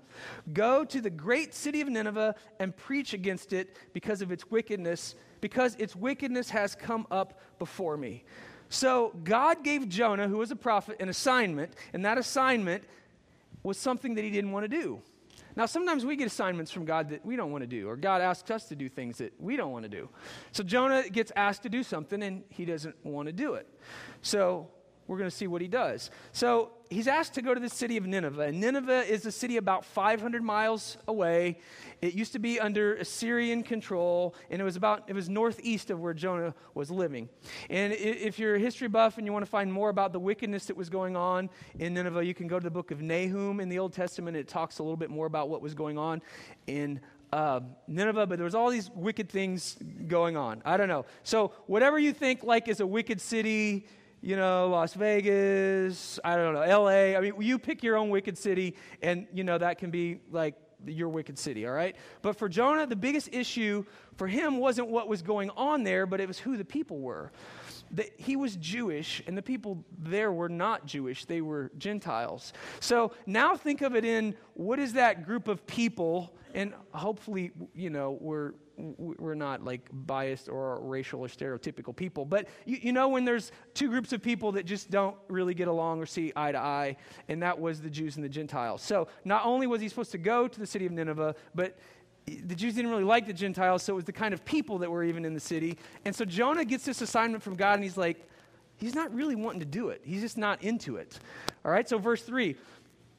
Go 0.52 0.84
to 0.84 1.00
the 1.00 1.12
great 1.12 1.54
city 1.54 1.80
of 1.80 1.88
Nineveh 1.88 2.34
and 2.60 2.76
preach 2.76 3.14
against 3.14 3.54
it 3.54 3.78
because 3.94 4.24
of 4.24 4.32
its 4.32 4.50
wickedness, 4.50 5.14
because 5.42 5.76
its 5.76 5.96
wickedness 5.96 6.50
has 6.50 6.74
come 6.74 7.06
up 7.12 7.40
before 7.60 7.98
me. 7.98 8.24
So 8.70 9.14
God 9.24 9.64
gave 9.64 9.88
Jonah, 9.88 10.28
who 10.28 10.38
was 10.38 10.50
a 10.50 10.56
prophet, 10.56 10.98
an 11.00 11.10
assignment, 11.10 11.74
and 11.94 12.04
that 12.04 12.18
assignment 12.18 12.84
was 13.62 13.78
something 13.78 14.16
that 14.16 14.24
he 14.24 14.32
didn't 14.32 14.52
want 14.52 14.64
to 14.64 14.68
do. 14.68 15.04
Now, 15.56 15.66
sometimes 15.66 16.06
we 16.06 16.16
get 16.16 16.28
assignments 16.28 16.72
from 16.72 16.86
God 16.86 17.10
that 17.10 17.26
we 17.26 17.36
don't 17.36 17.52
want 17.52 17.64
to 17.64 17.68
do, 17.68 17.88
or 17.88 17.96
God 17.96 18.22
asks 18.22 18.52
us 18.52 18.66
to 18.66 18.76
do 18.76 18.90
things 18.90 19.18
that 19.20 19.34
we 19.40 19.56
don't 19.56 19.72
want 19.72 19.84
to 19.84 19.90
do. 19.90 20.10
So 20.52 20.64
Jonah 20.64 21.10
gets 21.10 21.32
asked 21.36 21.64
to 21.64 21.70
do 21.70 21.82
something, 21.82 22.22
and 22.22 22.44
he 22.50 22.66
doesn't 22.66 22.96
want 23.06 23.28
to 23.28 23.34
do 23.34 23.54
it. 23.54 23.68
So 24.22 24.70
we're 25.08 25.18
going 25.18 25.30
to 25.30 25.36
see 25.36 25.48
what 25.48 25.62
he 25.62 25.68
does. 25.68 26.12
So 26.34 26.72
he's 26.90 27.08
asked 27.08 27.34
to 27.36 27.42
go 27.42 27.54
to 27.54 27.60
the 27.60 27.70
city 27.70 27.98
of 27.98 28.06
Nineveh. 28.06 28.44
And 28.44 28.60
Nineveh 28.60 29.04
is 29.04 29.26
a 29.26 29.32
city 29.32 29.58
about 29.58 29.86
500 29.86 30.44
miles 30.44 30.98
away. 31.08 31.60
It 32.02 32.14
used 32.14 32.34
to 32.34 32.40
be 32.40 32.60
under 32.60 32.96
Assyrian 32.96 33.64
control, 33.64 34.36
and 34.50 34.62
it 34.62 34.66
was 34.66 34.76
about 34.76 35.04
it 35.08 35.14
was 35.14 35.30
northeast 35.30 35.90
of 35.90 36.00
where 36.00 36.14
Jonah 36.14 36.54
was 36.74 36.92
living. 36.92 37.30
And 37.70 37.94
if 37.94 38.38
you're 38.38 38.56
a 38.56 38.60
history 38.60 38.88
buff 38.88 39.18
and 39.18 39.26
you 39.26 39.34
want 39.34 39.44
to 39.44 39.50
find 39.50 39.72
more 39.72 39.90
about 39.90 40.14
the 40.14 40.20
wickedness 40.20 40.66
that 40.66 40.78
was 40.78 40.90
going 40.90 41.16
on 41.16 41.50
in 41.80 41.94
Nineveh, 41.94 42.24
you 42.24 42.34
can 42.34 42.48
go 42.48 42.60
to 42.60 42.64
the 42.64 42.72
book 42.72 42.92
of 42.92 43.02
Nahum 43.02 43.60
in 43.60 43.70
the 43.70 43.80
Old 43.80 43.94
Testament. 43.94 44.38
It 44.38 44.48
talks 44.48 44.80
a 44.80 44.84
little 44.84 44.98
bit 44.98 45.10
more 45.10 45.26
about 45.26 45.50
what 45.50 45.62
was 45.62 45.74
going 45.74 45.98
on 45.98 46.22
in 46.68 47.00
uh, 47.32 47.60
Nineveh, 47.88 48.28
but 48.28 48.38
there 48.38 48.46
was 48.46 48.56
all 48.56 48.70
these 48.70 48.90
wicked 48.94 49.30
things 49.30 49.78
going 50.08 50.38
on. 50.38 50.62
I 50.66 50.78
don't 50.78 50.88
know. 50.88 51.06
So 51.24 51.52
whatever 51.68 52.00
you 52.00 52.14
think 52.14 52.44
like 52.44 52.68
is 52.68 52.80
a 52.80 52.88
wicked 52.88 53.20
city, 53.20 53.88
you 54.26 54.36
know, 54.36 54.70
Las 54.70 54.96
Vegas, 54.96 56.20
I 56.24 56.36
don't 56.36 56.56
know, 56.56 56.62
LA. 56.62 57.16
I 57.16 57.20
mean, 57.20 57.34
you 57.40 57.60
pick 57.60 57.84
your 57.84 57.96
own 57.96 58.10
wicked 58.10 58.40
city, 58.40 58.76
and 59.04 59.28
you 59.32 59.44
know 59.44 59.60
that 59.60 59.78
can 59.78 59.92
be 59.92 60.20
like 60.32 60.56
your 60.84 61.10
wicked 61.10 61.38
city, 61.38 61.68
all 61.68 61.74
right? 61.74 61.96
But 62.24 62.36
for 62.36 62.50
Jonah, 62.50 62.88
the 62.88 62.96
biggest 62.96 63.30
issue 63.32 63.86
for 64.18 64.28
him 64.28 64.58
wasn't 64.58 64.88
what 64.88 65.08
was 65.08 65.22
going 65.22 65.52
on 65.52 65.84
there, 65.84 66.08
but 66.08 66.20
it 66.20 66.28
was 66.28 66.40
who 66.40 66.58
the 66.58 66.66
people 66.66 66.98
were. 66.98 67.32
The, 67.92 68.10
he 68.18 68.36
was 68.36 68.56
Jewish, 68.56 69.22
and 69.28 69.38
the 69.38 69.44
people 69.44 69.86
there 69.96 70.32
were 70.32 70.50
not 70.50 70.88
Jewish, 70.88 71.26
they 71.26 71.42
were 71.42 71.70
Gentiles. 71.78 72.52
So 72.80 73.12
now 73.28 73.56
think 73.56 73.84
of 73.84 73.96
it 73.96 74.06
in 74.06 74.34
what 74.56 74.80
is 74.80 74.94
that 74.94 75.24
group 75.24 75.48
of 75.48 75.68
people, 75.68 76.36
and 76.56 76.74
hopefully, 76.94 77.52
you 77.76 77.92
know, 77.92 78.18
we're 78.20 78.54
we're 78.78 79.36
not 79.36 79.64
like 79.64 79.90
biased 79.92 80.50
or 80.50 80.80
racial 80.82 81.22
or 81.22 81.28
stereotypical 81.28 81.96
people, 81.96 82.26
but 82.26 82.48
you, 82.66 82.78
you, 82.82 82.92
know 82.92 83.10
when 83.10 83.26
there's 83.26 83.52
two 83.74 83.90
groups 83.90 84.14
of 84.14 84.22
people 84.22 84.54
that 84.54 84.66
just 84.66 84.90
don't 84.90 85.16
really 85.28 85.54
get 85.54 85.68
along 85.68 86.02
or 86.02 86.06
see 86.06 86.32
eye 86.36 86.52
to 86.52 86.58
eye, 86.58 86.98
and 87.28 87.42
that 87.42 87.60
was 87.60 87.82
the 87.82 87.90
Jews 87.90 88.16
and 88.16 88.26
the 88.26 88.30
Gentiles. 88.30 88.82
So 88.82 89.08
not 89.24 89.46
only 89.46 89.68
was 89.68 89.82
he 89.82 89.90
supposed 89.90 90.12
to 90.12 90.18
go 90.18 90.48
to 90.48 90.60
the 90.60 90.68
city 90.68 90.86
of 90.86 90.92
Nineveh, 90.92 91.36
but 91.54 91.78
the 92.26 92.56
Jews 92.56 92.74
didn't 92.74 92.92
really 92.92 93.04
like 93.04 93.28
the 93.28 93.34
Gentiles, 93.34 93.84
so 93.84 93.94
it 93.94 93.96
was 93.96 94.06
the 94.06 94.14
kind 94.14 94.34
of 94.34 94.44
people 94.46 94.80
that 94.80 94.90
were 94.90 95.04
even 95.04 95.26
in 95.26 95.34
the 95.34 95.40
city. 95.40 95.78
And 96.06 96.16
so 96.16 96.26
Jonah 96.26 96.66
gets 96.66 96.84
this 96.86 97.02
assignment 97.02 97.44
from 97.44 97.56
God, 97.56 97.76
and 97.76 97.84
he's 97.84 97.98
like, 97.98 98.28
he's 98.78 98.96
not 98.96 99.14
really 99.14 99.36
wanting 99.36 99.60
to 99.60 99.66
do 99.66 99.90
it. 99.90 100.02
He's 100.04 100.22
just 100.22 100.38
not 100.38 100.64
into 100.64 100.98
it. 100.98 101.20
All 101.64 101.72
right, 101.72 101.88
so 101.88 101.98
verse 101.98 102.24
3 102.24 102.56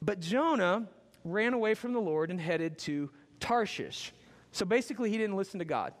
But 0.01 0.19
Jonah 0.19 0.87
ran 1.23 1.53
away 1.53 1.73
from 1.73 1.93
the 1.93 1.99
Lord 1.99 2.31
and 2.31 2.39
headed 2.39 2.77
to 2.79 3.09
Tarshish. 3.39 4.11
So 4.57 4.65
basically, 4.65 5.11
he 5.11 5.19
didn't 5.19 5.35
listen 5.35 5.59
to 5.59 5.65
God. 5.65 5.93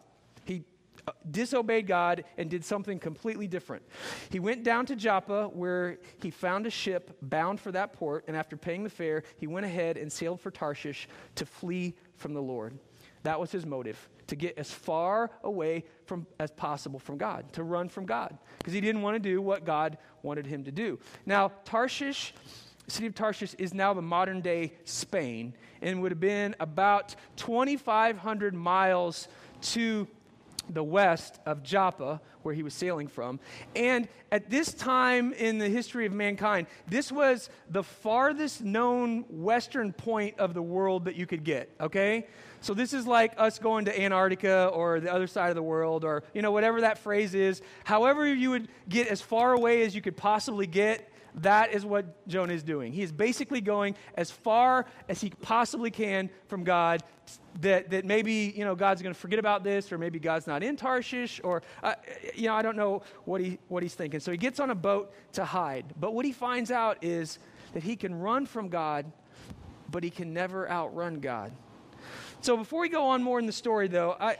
He 0.43 0.63
uh, 1.07 1.11
disobeyed 1.29 1.85
God 1.85 2.23
and 2.39 2.49
did 2.49 2.65
something 2.65 2.97
completely 2.97 3.45
different. 3.45 3.83
He 4.31 4.39
went 4.39 4.63
down 4.63 4.87
to 4.87 4.95
Joppa 4.95 5.49
where 5.53 5.99
he 6.23 6.31
found 6.31 6.65
a 6.65 6.71
ship 6.71 7.15
bound 7.21 7.61
for 7.61 7.71
that 7.73 7.93
port, 7.93 8.25
and 8.27 8.35
after 8.35 8.57
paying 8.57 8.83
the 8.83 8.89
fare, 8.89 9.21
he 9.37 9.45
went 9.45 9.67
ahead 9.67 9.95
and 9.95 10.11
sailed 10.11 10.41
for 10.41 10.49
Tarshish 10.49 11.07
to 11.35 11.45
flee 11.45 11.93
from 12.15 12.33
the 12.33 12.41
Lord. 12.41 12.79
That 13.21 13.39
was 13.39 13.51
his 13.51 13.63
motive, 13.63 14.09
to 14.25 14.35
get 14.35 14.57
as 14.57 14.71
far 14.71 15.29
away 15.43 15.83
from 16.05 16.25
as 16.39 16.49
possible 16.49 16.97
from 16.97 17.19
God, 17.19 17.53
to 17.53 17.63
run 17.63 17.89
from 17.89 18.07
God, 18.07 18.39
because 18.57 18.73
he 18.73 18.81
didn't 18.81 19.03
want 19.03 19.13
to 19.15 19.19
do 19.19 19.39
what 19.39 19.65
God 19.65 19.99
wanted 20.23 20.47
him 20.47 20.63
to 20.63 20.71
do. 20.71 20.97
Now, 21.27 21.51
Tarshish 21.63 22.33
city 22.87 23.07
of 23.07 23.15
Tarshish 23.15 23.53
is 23.55 23.73
now 23.73 23.93
the 23.93 24.01
modern 24.01 24.41
day 24.41 24.73
Spain 24.85 25.53
and 25.81 26.01
would 26.01 26.11
have 26.11 26.19
been 26.19 26.55
about 26.59 27.15
2,500 27.35 28.53
miles 28.53 29.27
to 29.61 30.07
the 30.69 30.83
west 30.83 31.39
of 31.45 31.63
Joppa, 31.63 32.19
where 32.43 32.53
he 32.53 32.63
was 32.63 32.73
sailing 32.73 33.07
from. 33.07 33.39
And 33.75 34.07
at 34.31 34.49
this 34.49 34.73
time 34.73 35.33
in 35.33 35.57
the 35.57 35.69
history 35.69 36.05
of 36.05 36.13
mankind, 36.13 36.67
this 36.87 37.11
was 37.11 37.49
the 37.69 37.83
farthest 37.83 38.61
known 38.63 39.23
western 39.29 39.93
point 39.93 40.37
of 40.39 40.53
the 40.53 40.61
world 40.61 41.05
that 41.05 41.15
you 41.15 41.25
could 41.25 41.43
get, 41.43 41.69
okay? 41.79 42.27
So 42.61 42.73
this 42.73 42.93
is 42.93 43.07
like 43.07 43.33
us 43.37 43.59
going 43.59 43.85
to 43.85 44.01
Antarctica 44.01 44.67
or 44.73 44.99
the 44.99 45.13
other 45.13 45.27
side 45.27 45.49
of 45.49 45.55
the 45.55 45.63
world 45.63 46.03
or, 46.03 46.23
you 46.33 46.41
know, 46.41 46.51
whatever 46.51 46.81
that 46.81 46.97
phrase 46.97 47.33
is. 47.33 47.61
However, 47.83 48.27
you 48.27 48.49
would 48.49 48.67
get 48.89 49.07
as 49.07 49.21
far 49.21 49.53
away 49.53 49.83
as 49.83 49.95
you 49.95 50.01
could 50.01 50.17
possibly 50.17 50.67
get 50.67 51.09
that 51.37 51.73
is 51.73 51.85
what 51.85 52.27
Jonah 52.27 52.53
is 52.53 52.63
doing. 52.63 52.91
He 52.91 53.03
is 53.03 53.11
basically 53.11 53.61
going 53.61 53.95
as 54.15 54.31
far 54.31 54.85
as 55.07 55.21
he 55.21 55.29
possibly 55.29 55.91
can 55.91 56.29
from 56.47 56.63
God 56.63 57.03
that, 57.61 57.89
that 57.91 58.05
maybe, 58.05 58.53
you 58.55 58.65
know, 58.65 58.75
God's 58.75 59.01
going 59.01 59.13
to 59.13 59.19
forget 59.19 59.37
about 59.37 59.63
this 59.63 59.91
or 59.91 59.97
maybe 59.97 60.19
God's 60.19 60.47
not 60.47 60.63
in 60.63 60.75
Tarshish 60.75 61.39
or, 61.43 61.61
uh, 61.83 61.93
you 62.35 62.47
know, 62.47 62.55
I 62.55 62.61
don't 62.61 62.75
know 62.75 63.03
what, 63.25 63.41
he, 63.41 63.59
what 63.67 63.83
he's 63.83 63.93
thinking. 63.93 64.19
So 64.19 64.31
he 64.31 64.37
gets 64.37 64.59
on 64.59 64.71
a 64.71 64.75
boat 64.75 65.13
to 65.33 65.45
hide. 65.45 65.85
But 65.99 66.13
what 66.13 66.25
he 66.25 66.31
finds 66.31 66.71
out 66.71 66.97
is 67.03 67.39
that 67.73 67.83
he 67.83 67.95
can 67.95 68.15
run 68.19 68.45
from 68.45 68.69
God, 68.69 69.11
but 69.91 70.03
he 70.03 70.09
can 70.09 70.33
never 70.33 70.69
outrun 70.69 71.19
God. 71.19 71.51
So 72.41 72.57
before 72.57 72.81
we 72.81 72.89
go 72.89 73.07
on 73.07 73.21
more 73.21 73.39
in 73.39 73.45
the 73.45 73.51
story, 73.51 73.87
though, 73.87 74.15
I, 74.19 74.37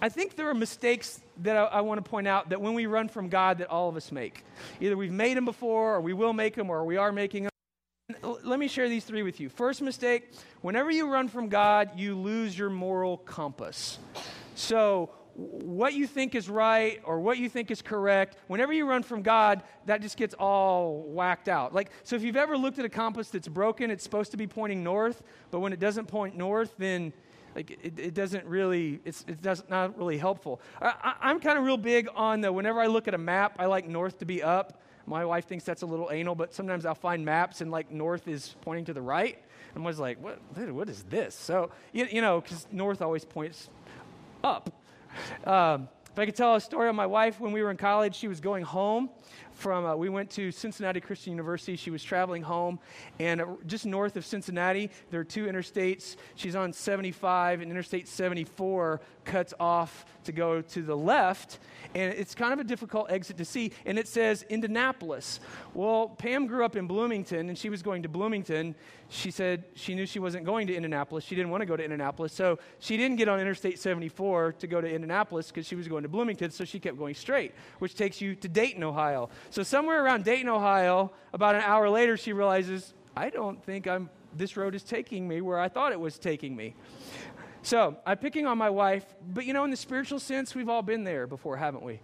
I 0.00 0.10
think 0.10 0.36
there 0.36 0.48
are 0.50 0.54
mistakes 0.54 1.20
that 1.42 1.56
I, 1.56 1.64
I 1.64 1.80
want 1.80 2.04
to 2.04 2.08
point 2.08 2.28
out 2.28 2.50
that 2.50 2.60
when 2.60 2.74
we 2.74 2.86
run 2.86 3.08
from 3.08 3.28
God 3.28 3.58
that 3.58 3.68
all 3.68 3.88
of 3.88 3.96
us 3.96 4.12
make. 4.12 4.44
Either 4.80 4.96
we've 4.96 5.12
made 5.12 5.36
them 5.36 5.46
before, 5.46 5.94
or 5.94 6.00
we 6.00 6.12
will 6.12 6.34
make 6.34 6.54
them, 6.54 6.68
or 6.68 6.84
we 6.84 6.96
are 6.96 7.12
making 7.12 7.44
them. 7.44 7.50
Let 8.44 8.58
me 8.58 8.68
share 8.68 8.88
these 8.88 9.04
three 9.04 9.22
with 9.22 9.40
you. 9.40 9.48
First 9.48 9.82
mistake 9.82 10.30
whenever 10.60 10.90
you 10.90 11.10
run 11.10 11.28
from 11.28 11.48
God, 11.48 11.98
you 11.98 12.14
lose 12.14 12.56
your 12.56 12.70
moral 12.70 13.16
compass. 13.18 13.98
So, 14.54 15.10
what 15.34 15.92
you 15.92 16.06
think 16.06 16.34
is 16.34 16.48
right 16.48 17.00
or 17.04 17.20
what 17.20 17.36
you 17.36 17.48
think 17.48 17.70
is 17.70 17.82
correct, 17.82 18.38
whenever 18.46 18.72
you 18.72 18.88
run 18.88 19.02
from 19.02 19.20
God, 19.20 19.62
that 19.84 20.00
just 20.00 20.16
gets 20.16 20.34
all 20.34 21.02
whacked 21.02 21.46
out. 21.46 21.74
Like, 21.74 21.90
so 22.04 22.16
if 22.16 22.22
you've 22.22 22.36
ever 22.36 22.56
looked 22.56 22.78
at 22.78 22.86
a 22.86 22.90
compass 22.90 23.28
that's 23.28 23.48
broken, 23.48 23.90
it's 23.90 24.02
supposed 24.02 24.30
to 24.30 24.38
be 24.38 24.46
pointing 24.46 24.82
north, 24.82 25.22
but 25.50 25.60
when 25.60 25.74
it 25.74 25.78
doesn't 25.78 26.06
point 26.06 26.36
north, 26.36 26.74
then 26.78 27.12
like 27.56 27.70
it, 27.82 27.98
it 27.98 28.14
doesn't 28.14 28.44
really 28.44 29.00
it's, 29.04 29.24
it's 29.26 29.62
not 29.70 29.96
really 29.96 30.18
helpful. 30.18 30.60
I, 30.80 31.14
am 31.22 31.40
kind 31.40 31.58
of 31.58 31.64
real 31.64 31.78
big 31.78 32.06
on 32.14 32.42
the 32.42 32.52
whenever 32.52 32.80
i 32.80 32.86
look 32.86 33.08
at 33.08 33.14
a 33.14 33.18
map 33.18 33.56
i 33.58 33.66
like 33.66 33.88
north 33.88 34.18
to 34.18 34.26
be 34.26 34.42
up. 34.42 34.82
My 35.06 35.24
wife 35.24 35.46
thinks 35.46 35.64
that's 35.64 35.82
a 35.82 35.86
little 35.86 36.10
anal 36.12 36.34
but 36.34 36.54
sometimes 36.54 36.84
i'll 36.84 36.94
find 36.94 37.24
maps 37.24 37.62
and 37.62 37.70
like 37.70 37.90
north 37.90 38.28
is 38.28 38.54
pointing 38.60 38.84
to 38.84 38.92
the 38.92 39.00
right. 39.00 39.42
And 39.74 39.82
i 39.82 39.86
was 39.86 39.98
like 39.98 40.22
what, 40.22 40.38
what 40.70 40.88
is 40.90 41.02
this? 41.04 41.34
So 41.34 41.70
you, 41.92 42.06
you 42.10 42.20
know 42.20 42.42
because 42.42 42.66
north 42.70 43.00
always 43.00 43.24
points 43.24 43.70
up. 44.44 44.70
Um, 45.46 45.88
if 46.12 46.18
i 46.18 46.26
could 46.26 46.36
tell 46.36 46.56
a 46.56 46.60
story 46.60 46.90
of 46.90 46.94
my 46.94 47.06
wife 47.06 47.40
when 47.40 47.52
we 47.52 47.62
were 47.62 47.70
in 47.70 47.78
college 47.78 48.14
she 48.14 48.28
was 48.28 48.40
going 48.40 48.64
home 48.64 49.08
from, 49.56 49.84
uh, 49.84 49.96
we 49.96 50.08
went 50.08 50.30
to 50.32 50.52
Cincinnati 50.52 51.00
Christian 51.00 51.32
University. 51.32 51.76
She 51.76 51.90
was 51.90 52.02
traveling 52.02 52.42
home, 52.42 52.78
and 53.18 53.40
uh, 53.40 53.46
just 53.66 53.86
north 53.86 54.16
of 54.16 54.26
Cincinnati, 54.26 54.90
there 55.10 55.20
are 55.20 55.24
two 55.24 55.46
interstates. 55.46 56.16
She's 56.34 56.54
on 56.54 56.72
75, 56.72 57.62
and 57.62 57.70
Interstate 57.70 58.06
74 58.06 59.00
cuts 59.24 59.54
off 59.58 60.04
to 60.24 60.32
go 60.32 60.60
to 60.60 60.82
the 60.82 60.96
left, 60.96 61.58
and 61.94 62.12
it's 62.12 62.34
kind 62.34 62.52
of 62.52 62.58
a 62.58 62.64
difficult 62.64 63.10
exit 63.10 63.36
to 63.38 63.44
see. 63.44 63.72
And 63.84 63.98
it 63.98 64.08
says 64.08 64.44
Indianapolis. 64.48 65.40
Well, 65.74 66.08
Pam 66.08 66.46
grew 66.46 66.64
up 66.64 66.76
in 66.76 66.86
Bloomington, 66.86 67.48
and 67.48 67.56
she 67.56 67.68
was 67.68 67.82
going 67.82 68.02
to 68.02 68.08
Bloomington. 68.08 68.74
She 69.08 69.30
said 69.30 69.64
she 69.74 69.94
knew 69.94 70.04
she 70.04 70.18
wasn't 70.18 70.44
going 70.44 70.66
to 70.66 70.74
Indianapolis. 70.74 71.24
She 71.24 71.36
didn't 71.36 71.50
want 71.50 71.62
to 71.62 71.66
go 71.66 71.76
to 71.76 71.82
Indianapolis, 71.82 72.32
so 72.32 72.58
she 72.80 72.96
didn't 72.96 73.16
get 73.16 73.28
on 73.28 73.38
Interstate 73.38 73.78
74 73.78 74.54
to 74.58 74.66
go 74.66 74.80
to 74.80 74.88
Indianapolis 74.88 75.48
because 75.48 75.66
she 75.66 75.76
was 75.76 75.86
going 75.86 76.02
to 76.02 76.08
Bloomington, 76.08 76.50
so 76.50 76.64
she 76.64 76.80
kept 76.80 76.98
going 76.98 77.14
straight, 77.14 77.52
which 77.78 77.94
takes 77.94 78.20
you 78.20 78.34
to 78.36 78.48
Dayton, 78.48 78.82
Ohio. 78.82 79.28
So 79.50 79.62
somewhere 79.62 80.04
around 80.04 80.24
Dayton, 80.24 80.48
Ohio, 80.48 81.12
about 81.32 81.54
an 81.54 81.62
hour 81.62 81.88
later, 81.88 82.16
she 82.16 82.32
realizes, 82.32 82.94
I 83.16 83.30
don't 83.30 83.62
think 83.64 83.86
I'm 83.86 84.10
this 84.36 84.56
road 84.56 84.74
is 84.74 84.82
taking 84.82 85.26
me 85.26 85.40
where 85.40 85.58
I 85.58 85.68
thought 85.68 85.92
it 85.92 86.00
was 86.00 86.18
taking 86.18 86.54
me. 86.54 86.74
So 87.62 87.96
I'm 88.06 88.18
picking 88.18 88.46
on 88.46 88.58
my 88.58 88.70
wife, 88.70 89.04
but 89.34 89.44
you 89.44 89.52
know, 89.52 89.64
in 89.64 89.70
the 89.70 89.76
spiritual 89.76 90.20
sense, 90.20 90.54
we've 90.54 90.68
all 90.68 90.82
been 90.82 91.02
there 91.02 91.26
before, 91.26 91.56
haven't 91.56 91.82
we? 91.82 92.00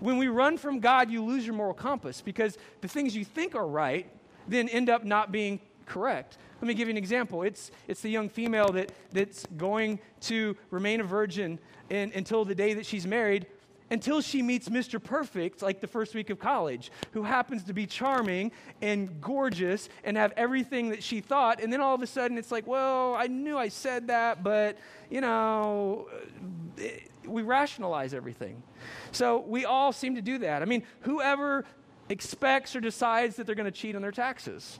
When 0.00 0.18
we 0.18 0.26
run 0.26 0.58
from 0.58 0.80
God, 0.80 1.10
you 1.10 1.22
lose 1.22 1.46
your 1.46 1.54
moral 1.54 1.74
compass 1.74 2.20
because 2.20 2.58
the 2.80 2.88
things 2.88 3.14
you 3.14 3.24
think 3.24 3.54
are 3.54 3.66
right 3.66 4.10
then 4.48 4.68
end 4.68 4.88
up 4.88 5.04
not 5.04 5.30
being 5.30 5.60
correct. 5.86 6.38
Let 6.60 6.68
me 6.68 6.74
give 6.74 6.88
you 6.88 6.92
an 6.92 6.98
example. 6.98 7.42
It's, 7.42 7.70
it's 7.86 8.00
the 8.00 8.10
young 8.10 8.28
female 8.28 8.70
that, 8.72 8.92
that's 9.12 9.46
going 9.56 10.00
to 10.22 10.56
remain 10.70 11.00
a 11.00 11.04
virgin 11.04 11.58
in, 11.90 12.12
until 12.14 12.44
the 12.44 12.54
day 12.54 12.74
that 12.74 12.86
she's 12.86 13.06
married, 13.06 13.46
until 13.90 14.20
she 14.20 14.42
meets 14.42 14.68
Mr. 14.68 15.02
Perfect, 15.02 15.62
like 15.62 15.80
the 15.80 15.86
first 15.86 16.14
week 16.14 16.30
of 16.30 16.38
college, 16.38 16.90
who 17.12 17.22
happens 17.22 17.64
to 17.64 17.72
be 17.72 17.86
charming 17.86 18.52
and 18.82 19.20
gorgeous 19.20 19.88
and 20.04 20.16
have 20.16 20.32
everything 20.36 20.90
that 20.90 21.02
she 21.02 21.20
thought. 21.20 21.62
And 21.62 21.72
then 21.72 21.80
all 21.80 21.94
of 21.94 22.02
a 22.02 22.06
sudden 22.06 22.38
it's 22.38 22.50
like, 22.50 22.66
well, 22.66 23.14
I 23.14 23.26
knew 23.26 23.56
I 23.56 23.68
said 23.68 24.08
that, 24.08 24.42
but, 24.42 24.78
you 25.10 25.20
know, 25.20 26.08
eh, 26.80 26.98
we 27.24 27.42
rationalize 27.42 28.14
everything. 28.14 28.62
So 29.12 29.38
we 29.38 29.64
all 29.64 29.92
seem 29.92 30.14
to 30.16 30.22
do 30.22 30.38
that. 30.38 30.62
I 30.62 30.64
mean, 30.64 30.82
whoever 31.00 31.64
expects 32.08 32.76
or 32.76 32.80
decides 32.80 33.36
that 33.36 33.46
they're 33.46 33.56
going 33.56 33.70
to 33.70 33.78
cheat 33.78 33.96
on 33.96 34.02
their 34.02 34.12
taxes? 34.12 34.78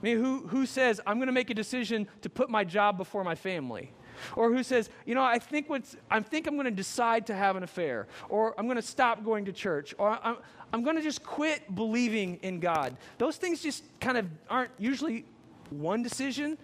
I 0.00 0.04
mean, 0.04 0.18
who, 0.18 0.46
who 0.48 0.66
says, 0.66 1.00
I'm 1.06 1.16
going 1.16 1.28
to 1.28 1.32
make 1.32 1.50
a 1.50 1.54
decision 1.54 2.06
to 2.22 2.28
put 2.28 2.50
my 2.50 2.64
job 2.64 2.98
before 2.98 3.24
my 3.24 3.34
family? 3.34 3.90
Or 4.34 4.52
who 4.52 4.62
says, 4.62 4.90
you 5.04 5.14
know, 5.14 5.22
I 5.22 5.38
think, 5.38 5.68
what's, 5.68 5.96
I 6.10 6.20
think 6.20 6.46
I'm 6.46 6.54
going 6.54 6.66
to 6.66 6.70
decide 6.70 7.26
to 7.26 7.34
have 7.34 7.56
an 7.56 7.62
affair, 7.62 8.06
or 8.28 8.54
I'm 8.58 8.66
going 8.66 8.76
to 8.76 8.82
stop 8.82 9.24
going 9.24 9.44
to 9.46 9.52
church, 9.52 9.94
or 9.98 10.18
I'm, 10.22 10.36
I'm 10.72 10.82
going 10.82 10.96
to 10.96 11.02
just 11.02 11.22
quit 11.22 11.74
believing 11.74 12.38
in 12.42 12.60
God. 12.60 12.96
Those 13.18 13.36
things 13.36 13.62
just 13.62 13.84
kind 14.00 14.18
of 14.18 14.26
aren't 14.50 14.72
usually 14.78 15.24
one 15.70 16.02
decision. 16.02 16.58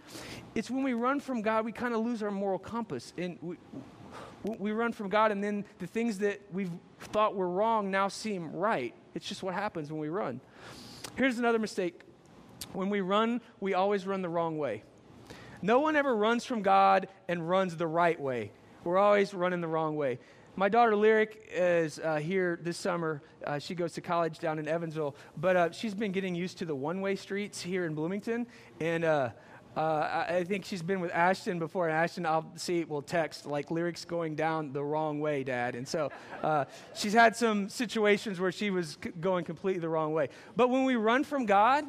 It's 0.54 0.70
when 0.70 0.82
we 0.82 0.92
run 0.92 1.20
from 1.20 1.42
God, 1.42 1.64
we 1.64 1.72
kind 1.72 1.94
of 1.94 2.04
lose 2.04 2.22
our 2.22 2.30
moral 2.30 2.58
compass. 2.58 3.12
And 3.16 3.38
we, 3.40 3.56
we 4.44 4.72
run 4.72 4.92
from 4.92 5.08
God, 5.08 5.32
and 5.32 5.42
then 5.42 5.64
the 5.78 5.86
things 5.86 6.18
that 6.18 6.40
we've 6.52 6.70
thought 6.98 7.34
were 7.34 7.48
wrong 7.48 7.90
now 7.90 8.08
seem 8.08 8.52
right. 8.52 8.94
It's 9.14 9.26
just 9.26 9.42
what 9.42 9.54
happens 9.54 9.90
when 9.90 10.00
we 10.00 10.08
run. 10.08 10.40
Here's 11.16 11.38
another 11.38 11.58
mistake 11.58 12.02
when 12.72 12.90
we 12.90 13.00
run, 13.00 13.40
we 13.60 13.74
always 13.74 14.06
run 14.06 14.22
the 14.22 14.28
wrong 14.28 14.56
way. 14.56 14.82
No 15.62 15.78
one 15.78 15.94
ever 15.94 16.14
runs 16.14 16.44
from 16.44 16.62
God 16.62 17.08
and 17.28 17.48
runs 17.48 17.76
the 17.76 17.86
right 17.86 18.20
way. 18.20 18.50
We're 18.84 18.98
always 18.98 19.32
running 19.32 19.60
the 19.60 19.68
wrong 19.68 19.94
way. 19.94 20.18
My 20.56 20.68
daughter 20.68 20.94
Lyric 20.94 21.48
is 21.50 21.98
uh, 22.00 22.16
here 22.16 22.58
this 22.60 22.76
summer. 22.76 23.22
Uh, 23.46 23.58
she 23.58 23.74
goes 23.74 23.92
to 23.92 24.00
college 24.00 24.38
down 24.38 24.58
in 24.58 24.68
Evansville, 24.68 25.14
but 25.36 25.56
uh, 25.56 25.70
she's 25.70 25.94
been 25.94 26.12
getting 26.12 26.34
used 26.34 26.58
to 26.58 26.66
the 26.66 26.74
one 26.74 27.00
way 27.00 27.16
streets 27.16 27.62
here 27.62 27.86
in 27.86 27.94
Bloomington. 27.94 28.46
And 28.80 29.04
uh, 29.04 29.30
uh, 29.76 30.26
I 30.28 30.44
think 30.44 30.66
she's 30.66 30.82
been 30.82 31.00
with 31.00 31.10
Ashton 31.12 31.58
before, 31.58 31.88
and 31.88 31.96
Ashton, 31.96 32.26
I'll 32.26 32.52
see, 32.56 32.84
will 32.84 33.00
text, 33.00 33.46
like, 33.46 33.70
Lyric's 33.70 34.04
going 34.04 34.34
down 34.34 34.72
the 34.72 34.84
wrong 34.84 35.20
way, 35.20 35.44
Dad. 35.44 35.74
And 35.74 35.88
so 35.88 36.10
uh, 36.42 36.66
she's 36.94 37.14
had 37.14 37.34
some 37.34 37.70
situations 37.70 38.38
where 38.38 38.52
she 38.52 38.70
was 38.70 38.98
c- 39.02 39.10
going 39.18 39.44
completely 39.44 39.80
the 39.80 39.88
wrong 39.88 40.12
way. 40.12 40.28
But 40.56 40.68
when 40.68 40.84
we 40.84 40.96
run 40.96 41.24
from 41.24 41.46
God, 41.46 41.86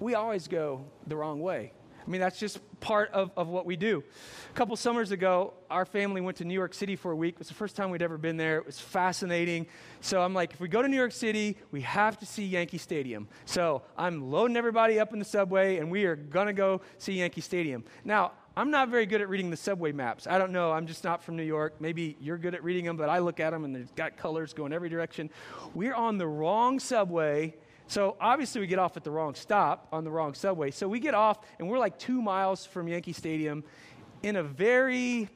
we 0.00 0.14
always 0.14 0.48
go 0.48 0.86
the 1.06 1.16
wrong 1.16 1.40
way. 1.40 1.72
I 2.06 2.10
mean, 2.10 2.20
that's 2.20 2.38
just 2.38 2.58
part 2.80 3.10
of, 3.12 3.30
of 3.36 3.48
what 3.48 3.64
we 3.64 3.76
do. 3.76 4.02
A 4.50 4.54
couple 4.54 4.76
summers 4.76 5.10
ago, 5.10 5.54
our 5.70 5.86
family 5.86 6.20
went 6.20 6.36
to 6.38 6.44
New 6.44 6.54
York 6.54 6.74
City 6.74 6.96
for 6.96 7.12
a 7.12 7.16
week. 7.16 7.34
It 7.34 7.38
was 7.38 7.48
the 7.48 7.54
first 7.54 7.76
time 7.76 7.90
we'd 7.90 8.02
ever 8.02 8.18
been 8.18 8.36
there. 8.36 8.58
It 8.58 8.66
was 8.66 8.78
fascinating. 8.78 9.66
So 10.00 10.20
I'm 10.20 10.34
like, 10.34 10.52
if 10.52 10.60
we 10.60 10.68
go 10.68 10.82
to 10.82 10.88
New 10.88 10.96
York 10.96 11.12
City, 11.12 11.56
we 11.70 11.80
have 11.80 12.18
to 12.18 12.26
see 12.26 12.44
Yankee 12.44 12.78
Stadium. 12.78 13.26
So 13.46 13.82
I'm 13.96 14.30
loading 14.30 14.56
everybody 14.56 15.00
up 15.00 15.12
in 15.12 15.18
the 15.18 15.24
subway, 15.24 15.78
and 15.78 15.90
we 15.90 16.04
are 16.04 16.16
going 16.16 16.46
to 16.46 16.52
go 16.52 16.82
see 16.98 17.14
Yankee 17.14 17.40
Stadium. 17.40 17.84
Now, 18.04 18.32
I'm 18.56 18.70
not 18.70 18.88
very 18.88 19.06
good 19.06 19.20
at 19.20 19.28
reading 19.28 19.50
the 19.50 19.56
subway 19.56 19.90
maps. 19.90 20.28
I 20.28 20.38
don't 20.38 20.52
know. 20.52 20.70
I'm 20.70 20.86
just 20.86 21.02
not 21.02 21.24
from 21.24 21.36
New 21.36 21.42
York. 21.42 21.74
Maybe 21.80 22.16
you're 22.20 22.38
good 22.38 22.54
at 22.54 22.62
reading 22.62 22.84
them, 22.84 22.96
but 22.96 23.08
I 23.08 23.18
look 23.18 23.40
at 23.40 23.50
them 23.50 23.64
and 23.64 23.74
they've 23.74 23.94
got 23.96 24.16
colors 24.16 24.52
going 24.52 24.72
every 24.72 24.88
direction. 24.88 25.28
We're 25.74 25.94
on 25.94 26.18
the 26.18 26.28
wrong 26.28 26.78
subway 26.78 27.56
so 27.86 28.16
obviously, 28.20 28.60
we 28.60 28.66
get 28.66 28.78
off 28.78 28.96
at 28.96 29.04
the 29.04 29.10
wrong 29.10 29.34
stop 29.34 29.88
on 29.92 30.04
the 30.04 30.10
wrong 30.10 30.34
subway. 30.34 30.70
So 30.70 30.88
we 30.88 31.00
get 31.00 31.14
off, 31.14 31.38
and 31.58 31.68
we're 31.68 31.78
like 31.78 31.98
two 31.98 32.22
miles 32.22 32.64
from 32.64 32.88
Yankee 32.88 33.12
Stadium 33.12 33.62
in 34.22 34.36
a 34.36 34.42
very 34.42 35.28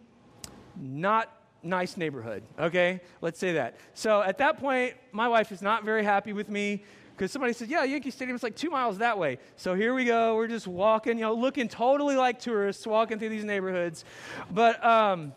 not 0.76 1.32
nice 1.62 1.96
neighborhood, 1.96 2.42
okay? 2.58 3.00
Let's 3.20 3.38
say 3.38 3.54
that. 3.54 3.76
So 3.94 4.22
at 4.22 4.38
that 4.38 4.58
point, 4.58 4.94
my 5.12 5.28
wife 5.28 5.52
is 5.52 5.60
not 5.60 5.84
very 5.84 6.04
happy 6.04 6.32
with 6.32 6.48
me 6.48 6.84
because 7.16 7.32
somebody 7.32 7.52
said, 7.52 7.68
Yeah, 7.68 7.84
Yankee 7.84 8.10
Stadium 8.10 8.36
is 8.36 8.42
like 8.42 8.56
two 8.56 8.70
miles 8.70 8.98
that 8.98 9.18
way. 9.18 9.38
So 9.56 9.74
here 9.74 9.92
we 9.92 10.04
go. 10.04 10.36
We're 10.36 10.48
just 10.48 10.66
walking, 10.66 11.18
you 11.18 11.24
know, 11.24 11.34
looking 11.34 11.68
totally 11.68 12.16
like 12.16 12.38
tourists, 12.38 12.86
walking 12.86 13.18
through 13.18 13.30
these 13.30 13.44
neighborhoods. 13.44 14.04
But 14.50 14.82
um, 14.84 15.32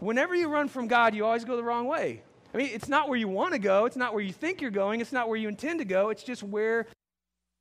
whenever 0.00 0.34
you 0.34 0.48
run 0.48 0.68
from 0.68 0.86
God, 0.86 1.14
you 1.14 1.26
always 1.26 1.44
go 1.44 1.56
the 1.56 1.64
wrong 1.64 1.86
way. 1.86 2.22
I 2.52 2.56
mean, 2.56 2.70
it's 2.72 2.88
not 2.88 3.08
where 3.08 3.18
you 3.18 3.28
want 3.28 3.52
to 3.52 3.58
go. 3.58 3.84
It's 3.84 3.96
not 3.96 4.14
where 4.14 4.22
you 4.22 4.32
think 4.32 4.60
you're 4.60 4.70
going. 4.70 5.00
It's 5.00 5.12
not 5.12 5.28
where 5.28 5.36
you 5.36 5.48
intend 5.48 5.80
to 5.80 5.84
go. 5.84 6.08
It's 6.10 6.22
just 6.22 6.42
where 6.42 6.86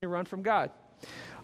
you 0.02 0.08
run 0.08 0.26
from 0.26 0.44
God. 0.44 0.72